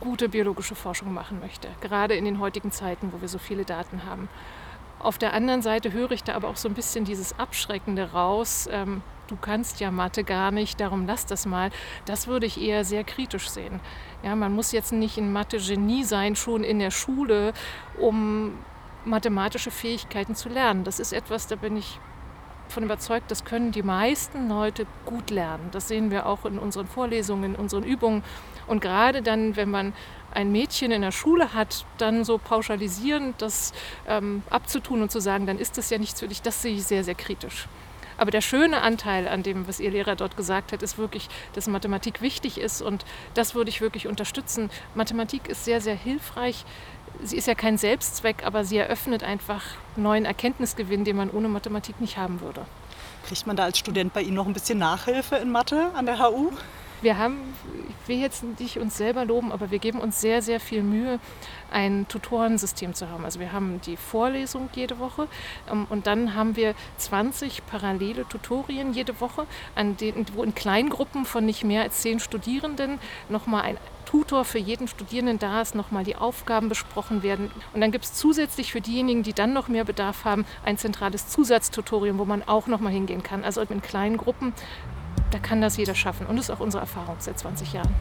gute 0.00 0.28
biologische 0.28 0.74
Forschung 0.74 1.12
machen 1.12 1.40
möchte. 1.40 1.68
Gerade 1.80 2.14
in 2.14 2.24
den 2.24 2.38
heutigen 2.40 2.70
Zeiten, 2.70 3.12
wo 3.12 3.20
wir 3.20 3.28
so 3.28 3.38
viele 3.38 3.64
Daten 3.64 4.04
haben. 4.04 4.28
Auf 5.00 5.18
der 5.18 5.32
anderen 5.32 5.62
Seite 5.62 5.92
höre 5.92 6.10
ich 6.12 6.24
da 6.24 6.34
aber 6.34 6.48
auch 6.48 6.56
so 6.56 6.68
ein 6.68 6.74
bisschen 6.74 7.04
dieses 7.04 7.38
Abschreckende 7.38 8.12
raus. 8.12 8.68
Ähm, 8.70 9.02
du 9.28 9.36
kannst 9.36 9.80
ja 9.80 9.90
Mathe 9.90 10.24
gar 10.24 10.50
nicht, 10.50 10.80
darum 10.80 11.06
lass 11.06 11.24
das 11.24 11.46
mal. 11.46 11.70
Das 12.04 12.26
würde 12.26 12.46
ich 12.46 12.60
eher 12.60 12.84
sehr 12.84 13.04
kritisch 13.04 13.48
sehen. 13.48 13.80
Ja, 14.24 14.34
man 14.34 14.52
muss 14.52 14.72
jetzt 14.72 14.92
nicht 14.92 15.16
ein 15.18 15.32
Mathe-Genie 15.32 16.02
sein, 16.02 16.34
schon 16.34 16.64
in 16.64 16.80
der 16.80 16.90
Schule, 16.90 17.52
um 17.98 18.54
mathematische 19.04 19.70
Fähigkeiten 19.70 20.34
zu 20.34 20.48
lernen. 20.48 20.82
Das 20.82 20.98
ist 20.98 21.12
etwas, 21.12 21.46
da 21.46 21.54
bin 21.54 21.76
ich 21.76 22.00
davon 22.68 22.84
überzeugt, 22.84 23.30
das 23.30 23.44
können 23.44 23.72
die 23.72 23.82
meisten 23.82 24.48
Leute 24.48 24.86
gut 25.04 25.30
lernen. 25.30 25.68
Das 25.72 25.88
sehen 25.88 26.10
wir 26.10 26.26
auch 26.26 26.44
in 26.44 26.58
unseren 26.58 26.86
Vorlesungen, 26.86 27.54
in 27.54 27.56
unseren 27.56 27.84
Übungen. 27.84 28.22
Und 28.66 28.80
gerade 28.80 29.22
dann, 29.22 29.56
wenn 29.56 29.70
man 29.70 29.92
ein 30.32 30.52
Mädchen 30.52 30.92
in 30.92 31.02
der 31.02 31.12
Schule 31.12 31.54
hat, 31.54 31.86
dann 31.96 32.24
so 32.24 32.38
pauschalisierend 32.38 33.40
das 33.40 33.72
ähm, 34.06 34.42
abzutun 34.50 35.02
und 35.02 35.10
zu 35.10 35.20
sagen, 35.20 35.46
dann 35.46 35.58
ist 35.58 35.78
das 35.78 35.90
ja 35.90 35.98
nichts 35.98 36.20
für 36.20 36.28
dich, 36.28 36.42
das 36.42 36.62
sehe 36.62 36.74
ich 36.74 36.84
sehr, 36.84 37.02
sehr 37.02 37.14
kritisch. 37.14 37.66
Aber 38.18 38.32
der 38.32 38.40
schöne 38.40 38.82
Anteil 38.82 39.28
an 39.28 39.44
dem, 39.44 39.68
was 39.68 39.78
Ihr 39.78 39.92
Lehrer 39.92 40.16
dort 40.16 40.36
gesagt 40.36 40.72
hat, 40.72 40.82
ist 40.82 40.98
wirklich, 40.98 41.28
dass 41.52 41.68
Mathematik 41.68 42.20
wichtig 42.20 42.58
ist 42.58 42.82
und 42.82 43.04
das 43.34 43.54
würde 43.54 43.70
ich 43.70 43.80
wirklich 43.80 44.08
unterstützen. 44.08 44.70
Mathematik 44.94 45.48
ist 45.48 45.64
sehr, 45.64 45.80
sehr 45.80 45.94
hilfreich 45.94 46.64
sie 47.22 47.36
ist 47.36 47.46
ja 47.46 47.54
kein 47.54 47.78
Selbstzweck, 47.78 48.44
aber 48.44 48.64
sie 48.64 48.76
eröffnet 48.76 49.22
einfach 49.22 49.62
neuen 49.96 50.24
Erkenntnisgewinn, 50.24 51.04
den 51.04 51.16
man 51.16 51.30
ohne 51.30 51.48
Mathematik 51.48 52.00
nicht 52.00 52.16
haben 52.16 52.40
würde. 52.40 52.64
Kriegt 53.26 53.46
man 53.46 53.56
da 53.56 53.64
als 53.64 53.78
Student 53.78 54.12
bei 54.12 54.22
Ihnen 54.22 54.34
noch 54.34 54.46
ein 54.46 54.52
bisschen 54.52 54.78
Nachhilfe 54.78 55.36
in 55.36 55.50
Mathe 55.50 55.90
an 55.94 56.06
der 56.06 56.18
HU? 56.18 56.50
Wir 57.00 57.16
haben, 57.16 57.54
ich 57.88 58.08
will 58.08 58.18
jetzt 58.18 58.42
nicht 58.42 58.78
uns 58.78 58.96
selber 58.96 59.24
loben, 59.24 59.52
aber 59.52 59.70
wir 59.70 59.78
geben 59.78 60.00
uns 60.00 60.20
sehr, 60.20 60.42
sehr 60.42 60.58
viel 60.58 60.82
Mühe, 60.82 61.20
ein 61.70 62.06
Tutorensystem 62.08 62.94
zu 62.94 63.08
haben. 63.08 63.24
Also 63.24 63.38
wir 63.38 63.52
haben 63.52 63.80
die 63.82 63.96
Vorlesung 63.96 64.68
jede 64.74 64.98
Woche 64.98 65.28
ähm, 65.70 65.86
und 65.90 66.06
dann 66.06 66.34
haben 66.34 66.56
wir 66.56 66.74
20 66.96 67.66
parallele 67.66 68.26
Tutorien 68.28 68.92
jede 68.92 69.20
Woche, 69.20 69.46
an 69.74 69.96
denen, 69.96 70.26
wo 70.34 70.42
in 70.42 70.54
Kleingruppen 70.54 71.24
von 71.24 71.44
nicht 71.44 71.64
mehr 71.64 71.82
als 71.82 72.00
zehn 72.00 72.18
Studierenden 72.18 72.98
nochmal 73.28 73.62
ein 73.62 73.78
Tutor 74.08 74.46
für 74.46 74.58
jeden 74.58 74.88
Studierenden 74.88 75.38
da 75.38 75.60
ist, 75.60 75.74
nochmal 75.74 76.02
die 76.02 76.16
Aufgaben 76.16 76.70
besprochen 76.70 77.22
werden. 77.22 77.50
Und 77.74 77.82
dann 77.82 77.92
gibt 77.92 78.06
es 78.06 78.14
zusätzlich 78.14 78.72
für 78.72 78.80
diejenigen, 78.80 79.22
die 79.22 79.34
dann 79.34 79.52
noch 79.52 79.68
mehr 79.68 79.84
Bedarf 79.84 80.24
haben, 80.24 80.46
ein 80.64 80.78
zentrales 80.78 81.28
Zusatztutorium, 81.28 82.18
wo 82.18 82.24
man 82.24 82.42
auch 82.42 82.68
nochmal 82.68 82.92
hingehen 82.92 83.22
kann. 83.22 83.44
Also 83.44 83.60
in 83.60 83.82
kleinen 83.82 84.16
Gruppen 84.16 84.54
da 85.30 85.38
kann 85.38 85.60
das 85.60 85.76
jeder 85.76 85.94
schaffen. 85.94 86.26
Und 86.26 86.36
das 86.36 86.48
ist 86.48 86.50
auch 86.50 86.60
unsere 86.60 86.82
Erfahrung 86.82 87.16
seit 87.18 87.38
20 87.38 87.72
Jahren. 87.72 87.94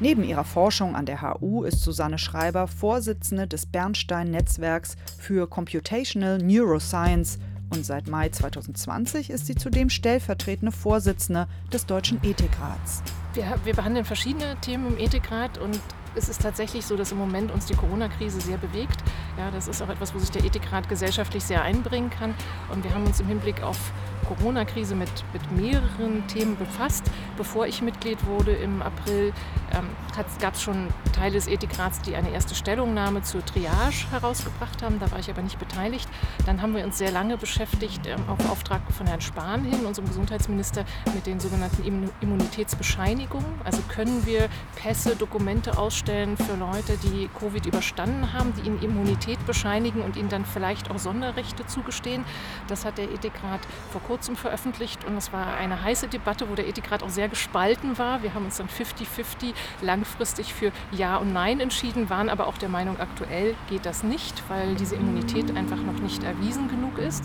Neben 0.00 0.24
ihrer 0.24 0.44
Forschung 0.44 0.96
an 0.96 1.04
der 1.04 1.20
HU 1.20 1.64
ist 1.64 1.82
Susanne 1.82 2.16
Schreiber 2.16 2.66
Vorsitzende 2.68 3.46
des 3.46 3.66
Bernstein-Netzwerks 3.66 4.96
für 5.18 5.46
Computational 5.46 6.38
Neuroscience 6.38 7.38
und 7.68 7.84
seit 7.84 8.08
Mai 8.08 8.30
2020 8.30 9.30
ist 9.30 9.46
sie 9.46 9.54
zudem 9.54 9.90
stellvertretende 9.90 10.72
Vorsitzende 10.72 11.46
des 11.72 11.86
Deutschen 11.86 12.18
Ethikrats. 12.24 13.02
Wir, 13.34 13.44
wir 13.64 13.74
behandeln 13.74 14.04
verschiedene 14.04 14.56
Themen 14.60 14.88
im 14.88 14.98
Ethikrat 14.98 15.58
und 15.58 15.78
es 16.16 16.28
ist 16.28 16.42
tatsächlich 16.42 16.84
so, 16.84 16.96
dass 16.96 17.12
im 17.12 17.18
Moment 17.18 17.52
uns 17.52 17.66
die 17.66 17.74
Corona-Krise 17.74 18.40
sehr 18.40 18.58
bewegt. 18.58 18.98
Ja, 19.38 19.50
das 19.52 19.68
ist 19.68 19.80
auch 19.80 19.88
etwas, 19.88 20.12
wo 20.14 20.18
sich 20.18 20.30
der 20.30 20.44
Ethikrat 20.44 20.88
gesellschaftlich 20.88 21.44
sehr 21.44 21.62
einbringen 21.62 22.10
kann. 22.10 22.34
Und 22.72 22.82
wir 22.82 22.92
haben 22.92 23.06
uns 23.06 23.20
im 23.20 23.28
Hinblick 23.28 23.62
auf 23.62 23.92
Corona-Krise 24.26 24.94
mit, 24.94 25.10
mit 25.32 25.52
mehreren 25.52 26.26
Themen 26.28 26.56
befasst. 26.56 27.04
Bevor 27.36 27.66
ich 27.66 27.82
Mitglied 27.82 28.24
wurde 28.26 28.52
im 28.52 28.82
April, 28.82 29.32
ähm, 29.72 29.88
gab 30.40 30.54
es 30.54 30.62
schon 30.62 30.88
Teile 31.12 31.34
des 31.34 31.48
Ethikrats, 31.48 32.00
die 32.02 32.14
eine 32.14 32.30
erste 32.30 32.54
Stellungnahme 32.54 33.22
zur 33.22 33.44
Triage 33.44 34.10
herausgebracht 34.10 34.82
haben. 34.82 34.98
Da 35.00 35.10
war 35.10 35.18
ich 35.18 35.30
aber 35.30 35.42
nicht 35.42 35.58
beteiligt. 35.58 36.08
Dann 36.46 36.62
haben 36.62 36.74
wir 36.74 36.84
uns 36.84 36.98
sehr 36.98 37.10
lange 37.10 37.36
beschäftigt, 37.36 38.06
ähm, 38.06 38.20
auf 38.28 38.38
Auftrag 38.50 38.82
von 38.92 39.06
Herrn 39.06 39.20
Spahn 39.20 39.64
hin, 39.64 39.84
unserem 39.86 40.08
Gesundheitsminister, 40.08 40.84
mit 41.14 41.26
den 41.26 41.40
sogenannten 41.40 41.82
Immunitätsbescheinigungen. 42.20 43.60
Also 43.64 43.82
können 43.88 44.24
wir 44.26 44.48
Pässe, 44.76 45.16
Dokumente 45.16 45.78
ausstellen 45.78 46.36
für 46.36 46.56
Leute, 46.56 46.96
die 46.98 47.28
Covid 47.38 47.66
überstanden 47.66 48.32
haben, 48.32 48.52
die 48.54 48.66
ihnen 48.66 48.82
Immunität 48.82 49.44
bescheinigen 49.46 50.02
und 50.02 50.16
ihnen 50.16 50.28
dann 50.28 50.44
vielleicht 50.44 50.90
auch 50.90 50.98
Sonderrechte 50.98 51.66
zugestehen. 51.66 52.24
Das 52.68 52.84
hat 52.84 52.98
der 52.98 53.10
Ethikrat 53.10 53.60
vor 53.92 54.00
kurzem 54.02 54.09
veröffentlicht 54.18 55.04
und 55.04 55.16
es 55.16 55.32
war 55.32 55.54
eine 55.54 55.82
heiße 55.84 56.08
Debatte, 56.08 56.50
wo 56.50 56.54
der 56.54 56.66
Ethikrat 56.66 57.02
auch 57.02 57.08
sehr 57.08 57.28
gespalten 57.28 57.96
war. 57.96 58.22
Wir 58.22 58.34
haben 58.34 58.44
uns 58.44 58.56
dann 58.56 58.66
50-50 58.66 59.54
langfristig 59.82 60.52
für 60.52 60.72
Ja 60.90 61.16
und 61.16 61.32
Nein 61.32 61.60
entschieden, 61.60 62.10
waren 62.10 62.28
aber 62.28 62.48
auch 62.48 62.58
der 62.58 62.68
Meinung, 62.68 62.98
aktuell 62.98 63.54
geht 63.68 63.86
das 63.86 64.02
nicht, 64.02 64.42
weil 64.48 64.74
diese 64.74 64.96
Immunität 64.96 65.56
einfach 65.56 65.80
noch 65.80 66.00
nicht 66.00 66.24
erwiesen 66.24 66.68
genug 66.68 66.98
ist. 66.98 67.24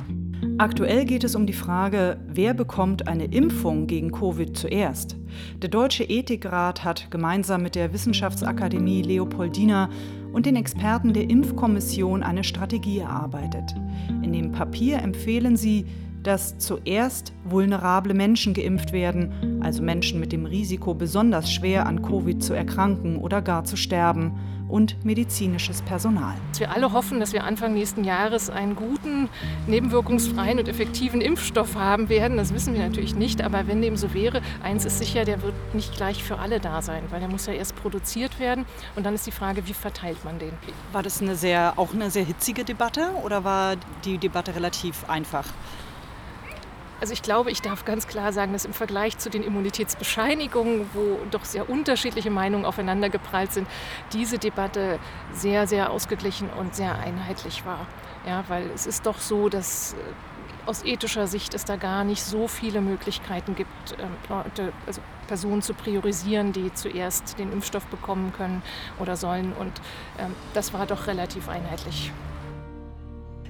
Aktuell 0.57 1.05
geht 1.05 1.23
es 1.23 1.35
um 1.35 1.47
die 1.47 1.53
Frage, 1.53 2.17
wer 2.27 2.53
bekommt 2.53 3.07
eine 3.07 3.25
Impfung 3.25 3.87
gegen 3.87 4.11
Covid 4.11 4.55
zuerst? 4.55 5.17
Der 5.61 5.69
Deutsche 5.69 6.03
Ethikrat 6.03 6.83
hat 6.83 7.09
gemeinsam 7.11 7.63
mit 7.63 7.75
der 7.75 7.91
Wissenschaftsakademie 7.91 9.01
Leopoldina 9.01 9.89
und 10.31 10.45
den 10.45 10.55
Experten 10.55 11.13
der 11.13 11.29
Impfkommission 11.29 12.23
eine 12.23 12.43
Strategie 12.43 12.99
erarbeitet. 12.99 13.75
In 14.21 14.31
dem 14.31 14.51
Papier 14.51 14.99
empfehlen 14.99 15.57
sie, 15.57 15.85
dass 16.25 16.57
zuerst 16.57 17.33
vulnerable 17.43 18.13
Menschen 18.13 18.53
geimpft 18.53 18.91
werden, 18.91 19.61
also 19.61 19.81
Menschen 19.83 20.19
mit 20.19 20.31
dem 20.31 20.45
Risiko, 20.45 20.93
besonders 20.93 21.51
schwer 21.51 21.85
an 21.85 22.01
Covid 22.01 22.43
zu 22.43 22.53
erkranken 22.53 23.17
oder 23.17 23.41
gar 23.41 23.63
zu 23.63 23.77
sterben, 23.77 24.33
und 24.67 25.03
medizinisches 25.05 25.81
Personal. 25.81 26.35
Wir 26.57 26.71
alle 26.71 26.91
hoffen, 26.91 27.19
dass 27.19 27.33
wir 27.33 27.43
Anfang 27.43 27.73
nächsten 27.73 28.03
Jahres 28.03 28.49
einen 28.49 28.75
guten, 28.75 29.29
nebenwirkungsfreien 29.67 30.59
und 30.59 30.67
effektiven 30.67 31.21
Impfstoff 31.21 31.75
haben 31.75 32.09
werden. 32.09 32.37
Das 32.37 32.53
wissen 32.53 32.73
wir 32.73 32.81
natürlich 32.81 33.15
nicht, 33.15 33.43
aber 33.43 33.67
wenn 33.67 33.81
dem 33.81 33.95
so 33.95 34.13
wäre, 34.13 34.41
eins 34.63 34.85
ist 34.85 34.99
sicher, 34.99 35.25
der 35.25 35.41
wird 35.41 35.53
nicht 35.73 35.95
gleich 35.95 36.23
für 36.23 36.39
alle 36.39 36.59
da 36.59 36.81
sein, 36.81 37.03
weil 37.09 37.19
der 37.19 37.29
muss 37.29 37.45
ja 37.45 37.53
erst 37.53 37.75
produziert 37.75 38.39
werden 38.39 38.65
und 38.95 39.05
dann 39.05 39.13
ist 39.13 39.27
die 39.27 39.31
Frage, 39.31 39.67
wie 39.67 39.73
verteilt 39.73 40.23
man 40.25 40.39
den? 40.39 40.53
War 40.91 41.03
das 41.03 41.21
eine 41.21 41.35
sehr, 41.35 41.73
auch 41.77 41.93
eine 41.93 42.09
sehr 42.09 42.25
hitzige 42.25 42.63
Debatte 42.63 43.11
oder 43.23 43.43
war 43.43 43.75
die 44.03 44.17
Debatte 44.17 44.55
relativ 44.55 45.07
einfach? 45.09 45.45
Also 47.05 47.13
ich 47.13 47.21
glaube, 47.21 47.51
ich 47.51 47.61
darf 47.61 47.85
ganz 47.85 48.07
klar 48.07 48.33
sagen, 48.33 48.51
dass 48.53 48.65
im 48.65 48.73
Vergleich 48.73 49.19
zu 49.19 49.29
den 49.29 49.43
Immunitätsbescheinigungen, 49.43 50.89
wo 50.95 51.19
doch 51.29 51.45
sehr 51.45 51.69
unterschiedliche 51.69 52.31
Meinungen 52.31 52.65
aufeinander 52.65 53.11
geprallt 53.11 53.53
sind, 53.53 53.67
diese 54.11 54.39
Debatte 54.39 54.97
sehr, 55.31 55.67
sehr 55.67 55.91
ausgeglichen 55.91 56.49
und 56.49 56.73
sehr 56.73 56.97
einheitlich 56.97 57.63
war. 57.63 57.85
Ja, 58.25 58.43
weil 58.47 58.71
es 58.73 58.87
ist 58.87 59.05
doch 59.05 59.19
so, 59.19 59.49
dass 59.49 59.93
äh, 59.93 60.67
aus 60.67 60.83
ethischer 60.83 61.27
Sicht 61.27 61.53
es 61.53 61.63
da 61.63 61.75
gar 61.75 62.05
nicht 62.05 62.23
so 62.23 62.47
viele 62.47 62.81
Möglichkeiten 62.81 63.53
gibt, 63.53 63.69
ähm, 63.99 64.09
Leute, 64.27 64.73
also 64.87 64.99
Personen 65.27 65.61
zu 65.61 65.75
priorisieren, 65.75 66.53
die 66.53 66.73
zuerst 66.73 67.37
den 67.37 67.53
Impfstoff 67.53 67.85
bekommen 67.85 68.33
können 68.33 68.63
oder 68.97 69.15
sollen. 69.15 69.53
Und 69.53 69.73
ähm, 70.17 70.33
das 70.55 70.73
war 70.73 70.87
doch 70.87 71.05
relativ 71.05 71.49
einheitlich. 71.49 72.11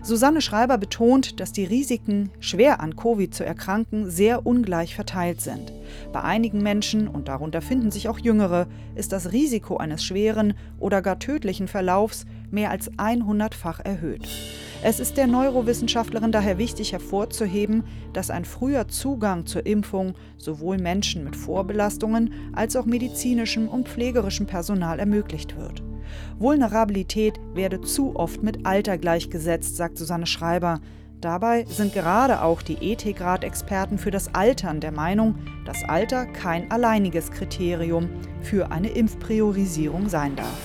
Susanne 0.06 0.42
Schreiber 0.42 0.78
betont, 0.78 1.40
dass 1.40 1.52
die 1.52 1.64
Risiken, 1.64 2.30
schwer 2.40 2.80
an 2.80 2.96
Covid 2.96 3.34
zu 3.34 3.44
erkranken, 3.44 4.12
sehr 4.12 4.46
ungleich 4.46 4.94
verteilt 4.94 5.42
sind. 5.42 5.74
Bei 6.14 6.22
einigen 6.22 6.62
Menschen, 6.62 7.08
und 7.08 7.28
darunter 7.28 7.60
finden 7.60 7.90
sich 7.90 8.08
auch 8.08 8.20
Jüngere, 8.20 8.68
ist 8.94 9.12
das 9.14 9.32
Risiko 9.32 9.78
eines 9.78 10.04
schweren 10.04 10.54
oder 10.78 11.02
gar 11.02 11.18
tödlichen 11.18 11.68
Verlaufs 11.68 12.28
mehr 12.52 12.70
als 12.70 12.92
100-fach 12.92 13.80
erhöht. 13.84 14.28
Es 14.84 15.00
ist 15.00 15.18
der 15.18 15.26
Neurowissenschaftlerin 15.26 16.32
daher 16.32 16.60
wichtig 16.60 16.92
hervorzuheben, 16.94 17.84
dass 18.14 18.30
ein 18.30 18.46
früher 18.46 18.88
Zugang 18.88 19.48
zur 19.48 19.66
Impfung 19.66 20.14
sowohl 20.38 20.78
Menschen 20.78 21.24
mit 21.24 21.36
Vorbelastungen 21.36 22.32
als 22.54 22.76
auch 22.76 22.86
medizinischem 22.86 23.68
und 23.68 23.90
pflegerischem 23.90 24.46
Personal 24.46 25.00
ermöglicht 25.00 25.58
wird. 25.58 25.82
Vulnerabilität 26.40 27.40
werde 27.54 27.82
zu 27.82 28.16
oft 28.16 28.44
mit 28.44 28.66
Alter 28.66 28.98
gleichgesetzt, 28.98 29.76
sagt 29.76 29.98
Susanne 29.98 30.26
Schreiber. 30.26 30.80
Dabei 31.22 31.66
sind 31.66 31.94
gerade 31.94 32.42
auch 32.42 32.62
die 32.62 32.92
Ethikrat-Experten 32.92 33.98
für 33.98 34.12
das 34.12 34.36
Altern 34.36 34.80
der 34.80 34.92
Meinung, 34.92 35.36
dass 35.66 35.84
Alter 35.84 36.26
kein 36.26 36.70
alleiniges 36.70 37.32
Kriterium 37.32 38.10
für 38.42 38.72
eine 38.72 38.90
Impfpriorisierung 38.90 40.10
sein 40.10 40.36
darf. 40.36 40.62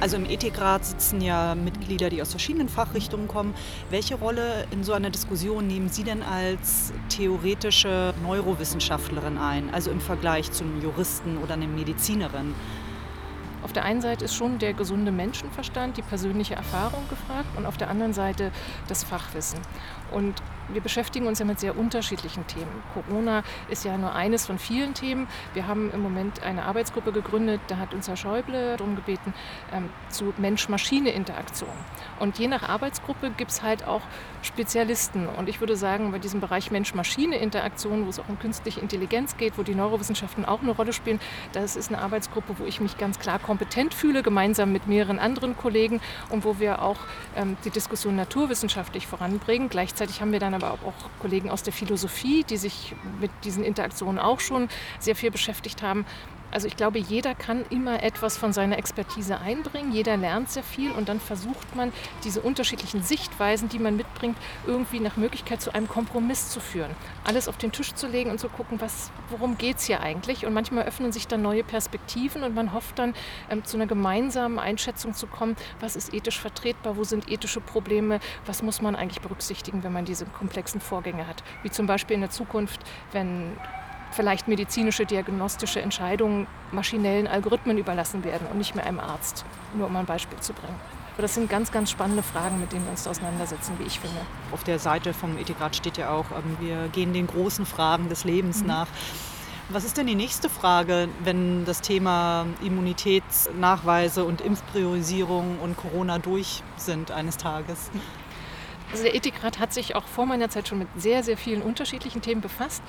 Also 0.00 0.16
im 0.16 0.28
Ethikrat 0.28 0.84
sitzen 0.84 1.22
ja 1.22 1.54
Mitglieder, 1.54 2.10
die 2.10 2.20
aus 2.20 2.30
verschiedenen 2.30 2.68
Fachrichtungen 2.68 3.28
kommen. 3.28 3.54
Welche 3.88 4.16
Rolle 4.16 4.66
in 4.70 4.84
so 4.84 4.92
einer 4.92 5.08
Diskussion 5.08 5.66
nehmen 5.66 5.88
Sie 5.88 6.04
denn 6.04 6.22
als 6.22 6.92
theoretische 7.08 8.12
Neurowissenschaftlerin 8.22 9.38
ein, 9.38 9.72
also 9.72 9.90
im 9.90 10.00
Vergleich 10.00 10.50
zu 10.52 10.64
einem 10.64 10.82
Juristen 10.82 11.38
oder 11.38 11.54
einer 11.54 11.68
Medizinerin? 11.68 12.54
Auf 13.64 13.72
der 13.72 13.84
einen 13.86 14.02
Seite 14.02 14.26
ist 14.26 14.34
schon 14.34 14.58
der 14.58 14.74
gesunde 14.74 15.10
Menschenverstand, 15.10 15.96
die 15.96 16.02
persönliche 16.02 16.54
Erfahrung 16.54 17.08
gefragt 17.08 17.48
und 17.56 17.64
auf 17.64 17.78
der 17.78 17.88
anderen 17.88 18.12
Seite 18.12 18.52
das 18.88 19.04
Fachwissen. 19.04 19.58
Und 20.14 20.42
wir 20.68 20.80
beschäftigen 20.80 21.26
uns 21.26 21.38
ja 21.38 21.44
mit 21.44 21.60
sehr 21.60 21.76
unterschiedlichen 21.76 22.46
Themen. 22.46 22.82
Corona 22.94 23.42
ist 23.68 23.84
ja 23.84 23.98
nur 23.98 24.14
eines 24.14 24.46
von 24.46 24.58
vielen 24.58 24.94
Themen. 24.94 25.26
Wir 25.52 25.66
haben 25.66 25.90
im 25.92 26.00
Moment 26.00 26.42
eine 26.42 26.64
Arbeitsgruppe 26.64 27.12
gegründet, 27.12 27.60
da 27.68 27.76
hat 27.76 27.92
uns 27.92 28.08
Herr 28.08 28.16
Schäuble 28.16 28.76
darum 28.76 28.96
gebeten, 28.96 29.34
ähm, 29.72 29.90
zu 30.08 30.32
Mensch-Maschine-Interaktion. 30.38 31.68
Und 32.18 32.38
je 32.38 32.48
nach 32.48 32.68
Arbeitsgruppe 32.68 33.30
gibt 33.36 33.50
es 33.50 33.62
halt 33.62 33.86
auch 33.86 34.02
Spezialisten. 34.42 35.26
Und 35.26 35.48
ich 35.48 35.60
würde 35.60 35.76
sagen, 35.76 36.12
bei 36.12 36.18
diesem 36.18 36.40
Bereich 36.40 36.70
Mensch-Maschine-Interaktion, 36.70 38.06
wo 38.06 38.10
es 38.10 38.18
auch 38.18 38.28
um 38.28 38.38
künstliche 38.38 38.80
Intelligenz 38.80 39.36
geht, 39.36 39.58
wo 39.58 39.62
die 39.62 39.74
Neurowissenschaften 39.74 40.44
auch 40.44 40.62
eine 40.62 40.70
Rolle 40.70 40.92
spielen, 40.92 41.20
das 41.52 41.76
ist 41.76 41.92
eine 41.92 42.00
Arbeitsgruppe, 42.00 42.54
wo 42.58 42.64
ich 42.64 42.80
mich 42.80 42.96
ganz 42.96 43.18
klar 43.18 43.38
kompetent 43.38 43.92
fühle, 43.92 44.22
gemeinsam 44.22 44.72
mit 44.72 44.86
mehreren 44.86 45.18
anderen 45.18 45.56
Kollegen 45.56 46.00
und 46.30 46.44
wo 46.44 46.58
wir 46.58 46.82
auch 46.82 46.98
ähm, 47.36 47.56
die 47.64 47.70
Diskussion 47.70 48.16
naturwissenschaftlich 48.16 49.06
voranbringen. 49.06 49.68
Gleichzeitig 49.68 50.03
haben 50.20 50.32
wir 50.32 50.40
dann 50.40 50.54
aber 50.54 50.72
auch 50.72 51.20
Kollegen 51.20 51.50
aus 51.50 51.62
der 51.62 51.72
Philosophie, 51.72 52.44
die 52.44 52.56
sich 52.56 52.94
mit 53.20 53.30
diesen 53.44 53.64
Interaktionen 53.64 54.18
auch 54.18 54.40
schon 54.40 54.68
sehr 54.98 55.16
viel 55.16 55.30
beschäftigt 55.30 55.82
haben. 55.82 56.04
Also 56.54 56.68
ich 56.68 56.76
glaube, 56.76 57.00
jeder 57.00 57.34
kann 57.34 57.64
immer 57.70 58.04
etwas 58.04 58.38
von 58.38 58.52
seiner 58.52 58.78
Expertise 58.78 59.40
einbringen, 59.40 59.90
jeder 59.90 60.16
lernt 60.16 60.48
sehr 60.50 60.62
viel 60.62 60.92
und 60.92 61.08
dann 61.08 61.18
versucht 61.18 61.74
man, 61.74 61.92
diese 62.22 62.40
unterschiedlichen 62.40 63.02
Sichtweisen, 63.02 63.68
die 63.68 63.80
man 63.80 63.96
mitbringt, 63.96 64.38
irgendwie 64.64 65.00
nach 65.00 65.16
Möglichkeit 65.16 65.60
zu 65.60 65.74
einem 65.74 65.88
Kompromiss 65.88 66.50
zu 66.50 66.60
führen. 66.60 66.92
Alles 67.24 67.48
auf 67.48 67.58
den 67.58 67.72
Tisch 67.72 67.92
zu 67.94 68.06
legen 68.06 68.30
und 68.30 68.38
zu 68.38 68.48
gucken, 68.48 68.80
was, 68.80 69.10
worum 69.30 69.58
geht 69.58 69.78
es 69.78 69.86
hier 69.86 70.00
eigentlich. 70.00 70.46
Und 70.46 70.52
manchmal 70.52 70.84
öffnen 70.84 71.10
sich 71.10 71.26
dann 71.26 71.42
neue 71.42 71.64
Perspektiven 71.64 72.44
und 72.44 72.54
man 72.54 72.72
hofft 72.72 73.00
dann 73.00 73.14
ähm, 73.50 73.64
zu 73.64 73.76
einer 73.76 73.88
gemeinsamen 73.88 74.60
Einschätzung 74.60 75.12
zu 75.12 75.26
kommen, 75.26 75.56
was 75.80 75.96
ist 75.96 76.14
ethisch 76.14 76.38
vertretbar, 76.38 76.96
wo 76.96 77.02
sind 77.02 77.28
ethische 77.28 77.60
Probleme, 77.60 78.20
was 78.46 78.62
muss 78.62 78.80
man 78.80 78.94
eigentlich 78.94 79.20
berücksichtigen, 79.22 79.82
wenn 79.82 79.92
man 79.92 80.04
diese 80.04 80.24
komplexen 80.24 80.80
Vorgänge 80.80 81.26
hat. 81.26 81.42
Wie 81.64 81.70
zum 81.70 81.88
Beispiel 81.88 82.14
in 82.14 82.20
der 82.20 82.30
Zukunft, 82.30 82.80
wenn 83.10 83.56
vielleicht 84.14 84.48
medizinische, 84.48 85.06
diagnostische 85.06 85.82
Entscheidungen 85.82 86.46
maschinellen 86.72 87.26
Algorithmen 87.26 87.78
überlassen 87.78 88.24
werden 88.24 88.46
und 88.50 88.58
nicht 88.58 88.74
mehr 88.74 88.86
einem 88.86 89.00
Arzt, 89.00 89.44
nur 89.74 89.88
um 89.88 89.96
ein 89.96 90.06
Beispiel 90.06 90.38
zu 90.40 90.52
bringen. 90.52 90.78
Aber 91.14 91.22
das 91.22 91.34
sind 91.34 91.48
ganz, 91.48 91.70
ganz 91.70 91.90
spannende 91.90 92.22
Fragen, 92.22 92.58
mit 92.58 92.72
denen 92.72 92.84
wir 92.84 92.90
uns 92.90 93.06
auseinandersetzen, 93.06 93.74
wie 93.78 93.84
ich 93.84 94.00
finde. 94.00 94.16
Auf 94.50 94.64
der 94.64 94.80
Seite 94.80 95.14
vom 95.14 95.38
Ethikrat 95.38 95.76
steht 95.76 95.96
ja 95.96 96.10
auch, 96.10 96.26
ähm, 96.32 96.56
wir 96.58 96.88
gehen 96.88 97.12
den 97.12 97.28
großen 97.28 97.66
Fragen 97.66 98.08
des 98.08 98.24
Lebens 98.24 98.62
mhm. 98.62 98.68
nach. 98.68 98.88
Was 99.68 99.84
ist 99.84 99.96
denn 99.96 100.06
die 100.06 100.16
nächste 100.16 100.50
Frage, 100.50 101.08
wenn 101.22 101.64
das 101.64 101.80
Thema 101.80 102.46
Immunitätsnachweise 102.62 104.24
und 104.24 104.40
Impfpriorisierung 104.40 105.58
und 105.60 105.76
Corona 105.76 106.18
durch 106.18 106.62
sind 106.76 107.10
eines 107.10 107.36
Tages? 107.36 107.90
Also 108.90 109.04
der 109.04 109.14
Ethikrat 109.14 109.58
hat 109.58 109.72
sich 109.72 109.96
auch 109.96 110.04
vor 110.04 110.26
meiner 110.26 110.50
Zeit 110.50 110.68
schon 110.68 110.78
mit 110.78 110.88
sehr, 110.96 111.22
sehr 111.22 111.36
vielen 111.36 111.62
unterschiedlichen 111.62 112.20
Themen 112.20 112.40
befasst 112.40 112.82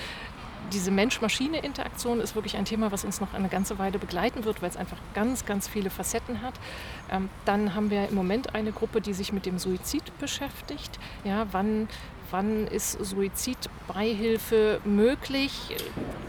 diese 0.71 0.91
Mensch-Maschine-Interaktion 0.91 2.19
ist 2.19 2.35
wirklich 2.35 2.57
ein 2.57 2.65
Thema, 2.65 2.91
was 2.91 3.05
uns 3.05 3.21
noch 3.21 3.33
eine 3.33 3.49
ganze 3.49 3.77
Weile 3.79 3.99
begleiten 3.99 4.45
wird, 4.45 4.61
weil 4.61 4.69
es 4.69 4.77
einfach 4.77 4.97
ganz, 5.13 5.45
ganz 5.45 5.67
viele 5.67 5.89
Facetten 5.89 6.41
hat. 6.41 6.53
Ähm, 7.11 7.29
dann 7.45 7.75
haben 7.75 7.89
wir 7.89 8.07
im 8.07 8.15
Moment 8.15 8.55
eine 8.55 8.71
Gruppe, 8.71 9.01
die 9.01 9.13
sich 9.13 9.33
mit 9.33 9.45
dem 9.45 9.59
Suizid 9.59 10.17
beschäftigt. 10.19 10.99
Ja, 11.23 11.47
wann, 11.51 11.87
wann 12.31 12.67
ist 12.67 12.93
Suizidbeihilfe 13.03 14.79
möglich? 14.83 15.75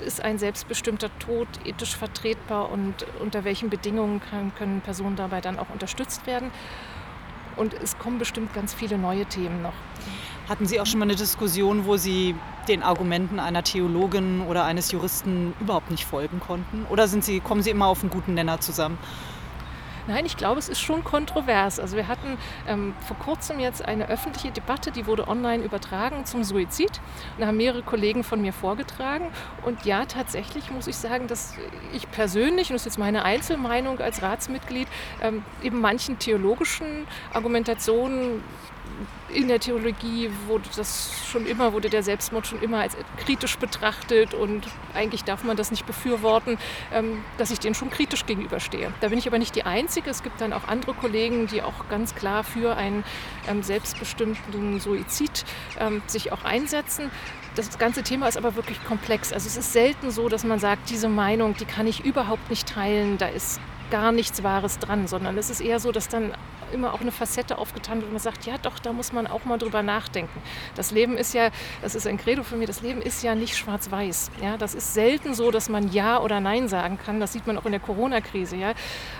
Ist 0.04 0.20
ein 0.22 0.38
selbstbestimmter 0.38 1.10
Tod 1.18 1.48
ethisch 1.64 1.96
vertretbar 1.96 2.70
und 2.70 3.06
unter 3.20 3.44
welchen 3.44 3.70
Bedingungen 3.70 4.20
kann, 4.20 4.54
können 4.54 4.80
Personen 4.80 5.16
dabei 5.16 5.40
dann 5.40 5.58
auch 5.58 5.70
unterstützt 5.70 6.26
werden? 6.26 6.50
Und 7.56 7.72
es 7.74 7.98
kommen 7.98 8.18
bestimmt 8.18 8.52
ganz 8.52 8.74
viele 8.74 8.98
neue 8.98 9.24
Themen 9.24 9.62
noch. 9.62 9.72
Hatten 10.48 10.66
Sie 10.66 10.80
auch 10.80 10.86
schon 10.86 11.00
mal 11.00 11.06
eine 11.06 11.16
Diskussion, 11.16 11.86
wo 11.86 11.96
Sie 11.96 12.36
den 12.68 12.84
Argumenten 12.84 13.40
einer 13.40 13.64
Theologin 13.64 14.42
oder 14.42 14.64
eines 14.64 14.92
Juristen 14.92 15.54
überhaupt 15.60 15.90
nicht 15.90 16.04
folgen 16.04 16.38
konnten? 16.38 16.86
Oder 16.88 17.08
sind 17.08 17.24
Sie, 17.24 17.40
kommen 17.40 17.62
Sie 17.62 17.70
immer 17.70 17.86
auf 17.86 18.02
einen 18.02 18.10
guten 18.10 18.34
Nenner 18.34 18.60
zusammen? 18.60 18.96
Nein, 20.08 20.24
ich 20.24 20.36
glaube, 20.36 20.60
es 20.60 20.68
ist 20.68 20.80
schon 20.80 21.02
kontrovers. 21.02 21.80
Also 21.80 21.96
wir 21.96 22.06
hatten 22.06 22.38
ähm, 22.68 22.94
vor 23.00 23.16
kurzem 23.18 23.58
jetzt 23.58 23.84
eine 23.84 24.08
öffentliche 24.08 24.52
Debatte, 24.52 24.92
die 24.92 25.06
wurde 25.06 25.26
online 25.26 25.64
übertragen 25.64 26.24
zum 26.26 26.44
Suizid. 26.44 27.00
Und 27.34 27.40
da 27.40 27.48
haben 27.48 27.56
mehrere 27.56 27.82
Kollegen 27.82 28.22
von 28.22 28.40
mir 28.40 28.52
vorgetragen. 28.52 29.30
Und 29.64 29.84
ja, 29.84 30.04
tatsächlich 30.04 30.70
muss 30.70 30.86
ich 30.86 30.94
sagen, 30.94 31.26
dass 31.26 31.54
ich 31.92 32.08
persönlich, 32.12 32.70
und 32.70 32.74
das 32.74 32.82
ist 32.82 32.86
jetzt 32.86 32.98
meine 33.00 33.24
Einzelmeinung 33.24 33.98
als 33.98 34.22
Ratsmitglied, 34.22 34.86
ähm, 35.22 35.42
eben 35.60 35.80
manchen 35.80 36.20
theologischen 36.20 37.08
Argumentationen 37.32 38.44
in 39.28 39.48
der 39.48 39.60
Theologie 39.60 40.30
wurde 40.46 40.68
das 40.76 41.12
schon 41.26 41.46
immer, 41.46 41.72
wurde 41.72 41.90
der 41.90 42.02
Selbstmord 42.02 42.46
schon 42.46 42.62
immer 42.62 42.80
als 42.80 42.96
kritisch 43.18 43.58
betrachtet 43.58 44.34
und 44.34 44.66
eigentlich 44.94 45.24
darf 45.24 45.44
man 45.44 45.56
das 45.56 45.70
nicht 45.70 45.84
befürworten, 45.84 46.58
ähm, 46.92 47.22
dass 47.36 47.50
ich 47.50 47.58
denen 47.58 47.74
schon 47.74 47.90
kritisch 47.90 48.24
gegenüberstehe. 48.26 48.92
Da 49.00 49.08
bin 49.08 49.18
ich 49.18 49.26
aber 49.26 49.38
nicht 49.38 49.54
die 49.54 49.64
Einzige. 49.64 50.10
Es 50.10 50.22
gibt 50.22 50.40
dann 50.40 50.52
auch 50.52 50.68
andere 50.68 50.94
Kollegen, 50.94 51.46
die 51.46 51.62
auch 51.62 51.88
ganz 51.88 52.14
klar 52.14 52.44
für 52.44 52.76
einen 52.76 53.04
ähm, 53.48 53.62
selbstbestimmten 53.62 54.80
Suizid 54.80 55.44
ähm, 55.78 56.02
sich 56.06 56.32
auch 56.32 56.44
einsetzen. 56.44 57.10
Das 57.56 57.78
ganze 57.78 58.02
Thema 58.02 58.28
ist 58.28 58.36
aber 58.36 58.54
wirklich 58.54 58.82
komplex. 58.84 59.32
Also 59.32 59.46
es 59.46 59.56
ist 59.56 59.72
selten 59.72 60.10
so, 60.10 60.28
dass 60.28 60.44
man 60.44 60.58
sagt, 60.58 60.90
diese 60.90 61.08
Meinung, 61.08 61.54
die 61.54 61.64
kann 61.64 61.86
ich 61.86 62.04
überhaupt 62.04 62.48
nicht 62.50 62.68
teilen, 62.68 63.18
da 63.18 63.26
ist 63.26 63.60
gar 63.90 64.12
nichts 64.12 64.42
Wahres 64.42 64.78
dran, 64.78 65.06
sondern 65.06 65.38
es 65.38 65.50
ist 65.50 65.60
eher 65.60 65.80
so, 65.80 65.92
dass 65.92 66.08
dann 66.08 66.32
immer 66.72 66.94
auch 66.94 67.00
eine 67.00 67.12
Facette 67.12 67.58
aufgetan 67.58 68.02
und 68.02 68.12
man 68.12 68.20
sagt, 68.20 68.46
ja 68.46 68.56
doch, 68.58 68.78
da 68.78 68.92
muss 68.92 69.12
man 69.12 69.26
auch 69.26 69.44
mal 69.44 69.58
drüber 69.58 69.82
nachdenken. 69.82 70.42
Das 70.74 70.90
Leben 70.90 71.16
ist 71.16 71.34
ja, 71.34 71.50
das 71.82 71.94
ist 71.94 72.06
ein 72.06 72.16
Credo 72.16 72.42
für 72.42 72.56
mich, 72.56 72.66
das 72.66 72.82
Leben 72.82 73.02
ist 73.02 73.22
ja 73.22 73.34
nicht 73.34 73.56
schwarz-weiß. 73.56 74.30
Ja, 74.42 74.56
das 74.56 74.74
ist 74.74 74.94
selten 74.94 75.34
so, 75.34 75.50
dass 75.50 75.68
man 75.68 75.92
Ja 75.92 76.20
oder 76.20 76.40
Nein 76.40 76.68
sagen 76.68 76.98
kann. 76.98 77.20
Das 77.20 77.32
sieht 77.32 77.46
man 77.46 77.58
auch 77.58 77.64
in 77.64 77.72
der 77.72 77.80
Corona-Krise. 77.80 78.56
Ja. 78.56 78.72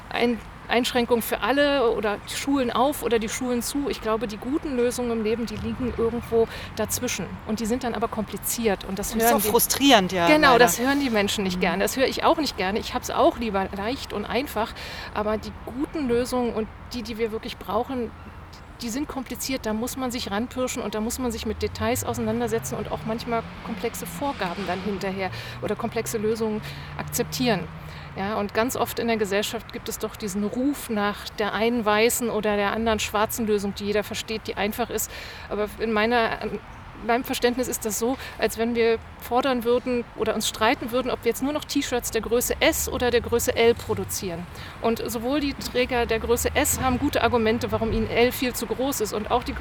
Ein 0.09 0.39
Einschränkungen 0.69 1.23
für 1.23 1.41
alle 1.41 1.91
oder 1.93 2.19
die 2.31 2.35
Schulen 2.35 2.71
auf 2.71 3.03
oder 3.03 3.19
die 3.19 3.29
Schulen 3.29 3.63
zu. 3.63 3.89
Ich 3.89 4.01
glaube, 4.01 4.27
die 4.27 4.37
guten 4.37 4.77
Lösungen 4.77 5.11
im 5.13 5.23
Leben, 5.23 5.47
die 5.47 5.57
liegen 5.57 5.93
irgendwo 5.97 6.49
dazwischen. 6.77 7.27
Und 7.47 7.61
die 7.61 7.67
sind 7.67 7.85
dann 7.85 7.95
aber 7.95 8.09
kompliziert. 8.09 8.85
Und 8.85 8.99
das, 8.99 9.13
das 9.13 9.23
ist 9.23 9.33
auch 9.33 9.41
frustrierend, 9.41 10.13
ja. 10.13 10.27
Genau, 10.27 10.53
leider. 10.53 10.59
das 10.61 10.79
hören 10.79 11.01
die 11.01 11.11
Menschen 11.11 11.45
nicht 11.45 11.57
mhm. 11.57 11.61
gerne. 11.61 11.83
Das 11.85 11.97
höre 11.97 12.07
ich 12.07 12.25
auch 12.25 12.39
nicht 12.39 12.57
gerne. 12.57 12.79
Ich 12.79 12.95
habe 12.95 13.03
es 13.03 13.11
auch 13.11 13.39
lieber 13.39 13.69
leicht 13.77 14.13
und 14.13 14.25
einfach. 14.25 14.73
Aber 15.15 15.39
die 15.39 15.53
guten 15.65 16.09
Lösungen 16.09 16.53
und 16.55 16.69
die, 16.93 17.03
die 17.03 17.19
wir 17.19 17.33
wirklich 17.33 17.59
brauchen, 17.59 18.11
die 18.83 18.89
sind 18.89 19.09
kompliziert, 19.09 19.67
da 19.67 19.73
muss 19.73 19.97
man 19.97 20.11
sich 20.11 20.31
ranpirschen 20.31 20.83
und 20.83 20.95
da 20.95 21.01
muss 21.01 21.19
man 21.19 21.33
sich 21.33 21.47
mit 21.47 21.63
Details 21.63 22.05
auseinandersetzen 22.05 22.77
und 22.77 22.91
auch 22.91 23.01
manchmal 23.07 23.43
komplexe 23.65 24.07
Vorgaben 24.07 24.65
dann 24.67 24.81
hinterher 24.81 25.31
oder 25.63 25.77
komplexe 25.77 26.19
Lösungen 26.19 26.61
akzeptieren. 26.99 27.61
Ja, 28.17 28.39
und 28.39 28.55
ganz 28.55 28.77
oft 28.77 28.99
in 28.99 29.09
der 29.09 29.19
Gesellschaft 29.19 29.75
gibt 29.75 29.91
es 29.91 29.99
doch 29.99 30.17
diesen 30.17 30.43
Ruf 30.45 30.89
nach 30.89 31.29
der 31.29 31.53
einen 31.53 31.85
weißen 31.85 32.31
oder 32.31 32.57
der 32.57 32.73
anderen 32.73 32.99
schwarzen 32.99 33.47
Lösung, 33.47 33.75
die 33.75 33.85
jeder 33.85 34.05
versteht, 34.05 34.47
die 34.47 34.55
einfach 34.55 34.89
ist. 34.89 35.11
Aber 35.51 35.69
in 35.79 35.93
meiner 35.93 36.41
in 36.43 36.59
meinem 37.05 37.25
Verständnis 37.25 37.69
ist 37.69 37.85
das 37.85 37.99
so, 37.99 38.17
als 38.39 38.59
wenn 38.59 38.75
wir 38.75 38.99
fordern 39.21 39.65
würden 39.65 40.05
oder 40.17 40.35
uns 40.35 40.49
streiten 40.49 40.93
würden, 40.93 41.11
ob 41.11 41.25
wir 41.25 41.31
jetzt 41.31 41.43
nur 41.43 41.53
noch 41.53 41.65
T-Shirts 41.65 42.11
der 42.11 42.21
Größe 42.21 42.55
S 42.61 42.89
oder 42.89 43.11
der 43.11 43.21
Größe 43.21 43.55
L 43.55 43.75
produzieren. 43.75 44.47
Und 44.83 45.03
sowohl 45.11 45.41
die 45.41 45.55
Träger 45.55 46.07
der 46.07 46.21
Größe 46.21 46.55
S 46.55 46.81
haben 46.81 46.99
gute 46.99 47.23
Argumente, 47.23 47.73
warum 47.73 47.93
ihnen 47.93 48.09
L 48.09 48.33
viel 48.33 48.55
zu 48.55 48.67
groß 48.67 49.01
ist 49.01 49.13
und 49.13 49.31
auch 49.31 49.45
die 49.45 49.55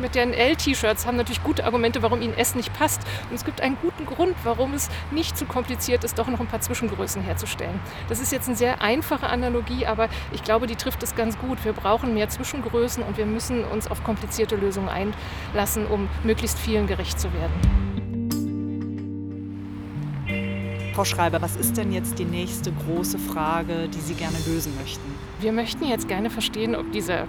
mit 0.00 0.14
den 0.14 0.32
L-T-Shirts 0.32 1.06
haben 1.06 1.16
natürlich 1.16 1.42
gute 1.42 1.64
Argumente, 1.64 2.02
warum 2.02 2.22
ihnen 2.22 2.34
S 2.34 2.54
nicht 2.54 2.72
passt. 2.72 3.02
Und 3.30 3.36
es 3.36 3.44
gibt 3.44 3.60
einen 3.60 3.76
guten 3.80 4.06
Grund, 4.06 4.34
warum 4.44 4.74
es 4.74 4.88
nicht 5.10 5.36
zu 5.36 5.44
kompliziert 5.44 6.04
ist, 6.04 6.18
doch 6.18 6.28
noch 6.28 6.40
ein 6.40 6.46
paar 6.46 6.60
Zwischengrößen 6.60 7.22
herzustellen. 7.22 7.80
Das 8.08 8.20
ist 8.20 8.32
jetzt 8.32 8.48
eine 8.48 8.56
sehr 8.56 8.80
einfache 8.80 9.28
Analogie, 9.28 9.86
aber 9.86 10.08
ich 10.32 10.42
glaube, 10.42 10.66
die 10.66 10.76
trifft 10.76 11.02
es 11.02 11.14
ganz 11.14 11.38
gut. 11.38 11.64
Wir 11.64 11.72
brauchen 11.72 12.14
mehr 12.14 12.28
Zwischengrößen 12.28 13.02
und 13.02 13.16
wir 13.16 13.26
müssen 13.26 13.64
uns 13.64 13.90
auf 13.90 14.04
komplizierte 14.04 14.56
Lösungen 14.56 14.88
einlassen, 14.88 15.86
um 15.86 16.08
möglichst 16.24 16.58
vielen 16.58 16.86
gerecht 16.86 17.20
zu 17.20 17.28
werden. 17.32 17.88
Frau 20.98 21.04
Schreiber, 21.04 21.40
was 21.40 21.54
ist 21.54 21.76
denn 21.76 21.92
jetzt 21.92 22.18
die 22.18 22.24
nächste 22.24 22.72
große 22.72 23.20
Frage, 23.20 23.88
die 23.88 24.00
Sie 24.00 24.14
gerne 24.14 24.36
lösen 24.48 24.74
möchten? 24.80 25.14
Wir 25.38 25.52
möchten 25.52 25.84
jetzt 25.84 26.08
gerne 26.08 26.28
verstehen, 26.28 26.74
ob 26.74 26.90
diese 26.90 27.28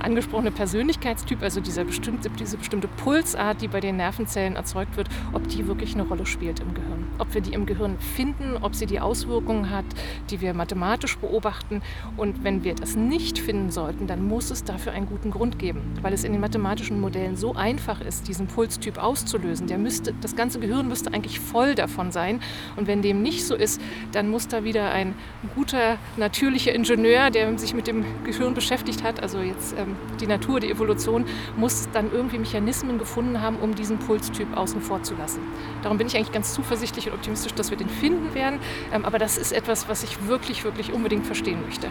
angesprochene 0.00 0.50
Persönlichkeitstyp, 0.50 1.42
also 1.42 1.60
dieser 1.60 1.84
bestimmte, 1.84 2.30
diese 2.30 2.56
bestimmte 2.56 2.88
Pulsart, 2.88 3.60
die 3.62 3.68
bei 3.68 3.80
den 3.80 3.96
Nervenzellen 3.96 4.56
erzeugt 4.56 4.96
wird, 4.96 5.08
ob 5.32 5.46
die 5.48 5.66
wirklich 5.66 5.94
eine 5.94 6.02
Rolle 6.02 6.26
spielt 6.26 6.60
im 6.60 6.74
Gehirn. 6.74 6.97
Ob 7.18 7.34
wir 7.34 7.40
die 7.40 7.52
im 7.52 7.66
Gehirn 7.66 7.98
finden, 7.98 8.56
ob 8.60 8.74
sie 8.74 8.86
die 8.86 9.00
Auswirkungen 9.00 9.70
hat, 9.70 9.84
die 10.30 10.40
wir 10.40 10.54
mathematisch 10.54 11.18
beobachten. 11.18 11.82
Und 12.16 12.44
wenn 12.44 12.64
wir 12.64 12.74
das 12.74 12.96
nicht 12.96 13.38
finden 13.38 13.70
sollten, 13.70 14.06
dann 14.06 14.26
muss 14.26 14.50
es 14.50 14.64
dafür 14.64 14.92
einen 14.92 15.06
guten 15.06 15.30
Grund 15.30 15.58
geben, 15.58 15.80
weil 16.02 16.12
es 16.12 16.24
in 16.24 16.32
den 16.32 16.40
mathematischen 16.40 17.00
Modellen 17.00 17.36
so 17.36 17.54
einfach 17.54 18.00
ist, 18.00 18.28
diesen 18.28 18.46
Pulstyp 18.46 18.98
auszulösen. 19.02 19.66
Der 19.66 19.78
müsste, 19.78 20.14
das 20.20 20.36
ganze 20.36 20.60
Gehirn 20.60 20.88
müsste 20.88 21.12
eigentlich 21.12 21.40
voll 21.40 21.74
davon 21.74 22.12
sein. 22.12 22.40
Und 22.76 22.86
wenn 22.86 23.02
dem 23.02 23.22
nicht 23.22 23.44
so 23.46 23.54
ist, 23.54 23.80
dann 24.12 24.28
muss 24.28 24.48
da 24.48 24.64
wieder 24.64 24.90
ein 24.90 25.14
guter, 25.54 25.98
natürlicher 26.16 26.74
Ingenieur, 26.74 27.30
der 27.30 27.58
sich 27.58 27.74
mit 27.74 27.86
dem 27.86 28.04
Gehirn 28.24 28.54
beschäftigt 28.54 29.02
hat, 29.02 29.22
also 29.22 29.40
jetzt 29.40 29.74
ähm, 29.78 29.96
die 30.20 30.26
Natur, 30.26 30.60
die 30.60 30.70
Evolution, 30.70 31.24
muss 31.56 31.88
dann 31.92 32.12
irgendwie 32.12 32.38
Mechanismen 32.38 32.98
gefunden 32.98 33.40
haben, 33.40 33.56
um 33.56 33.74
diesen 33.74 33.98
Pulstyp 33.98 34.56
außen 34.56 34.80
vor 34.80 35.02
zu 35.02 35.14
lassen. 35.14 35.40
Darum 35.82 35.98
bin 35.98 36.06
ich 36.06 36.16
eigentlich 36.16 36.32
ganz 36.32 36.54
zuversichtlich 36.54 37.07
und 37.08 37.14
optimistisch, 37.14 37.54
dass 37.54 37.70
wir 37.70 37.76
den 37.76 37.88
finden 37.88 38.34
werden. 38.34 38.60
Ähm, 38.92 39.04
aber 39.04 39.18
das 39.18 39.38
ist 39.38 39.52
etwas, 39.52 39.88
was 39.88 40.02
ich 40.02 40.26
wirklich, 40.26 40.64
wirklich 40.64 40.92
unbedingt 40.92 41.26
verstehen 41.26 41.62
möchte. 41.62 41.90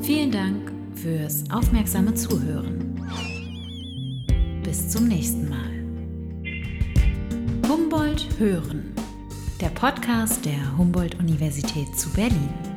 Vielen 0.00 0.30
Dank 0.30 0.72
fürs 0.94 1.44
aufmerksame 1.50 2.14
Zuhören. 2.14 3.00
Bis 4.62 4.88
zum 4.88 5.08
nächsten 5.08 5.48
Mal. 5.48 5.72
Humboldt 7.68 8.28
Hören, 8.38 8.94
der 9.60 9.68
Podcast 9.68 10.44
der 10.44 10.76
Humboldt-Universität 10.76 11.96
zu 11.96 12.10
Berlin. 12.10 12.71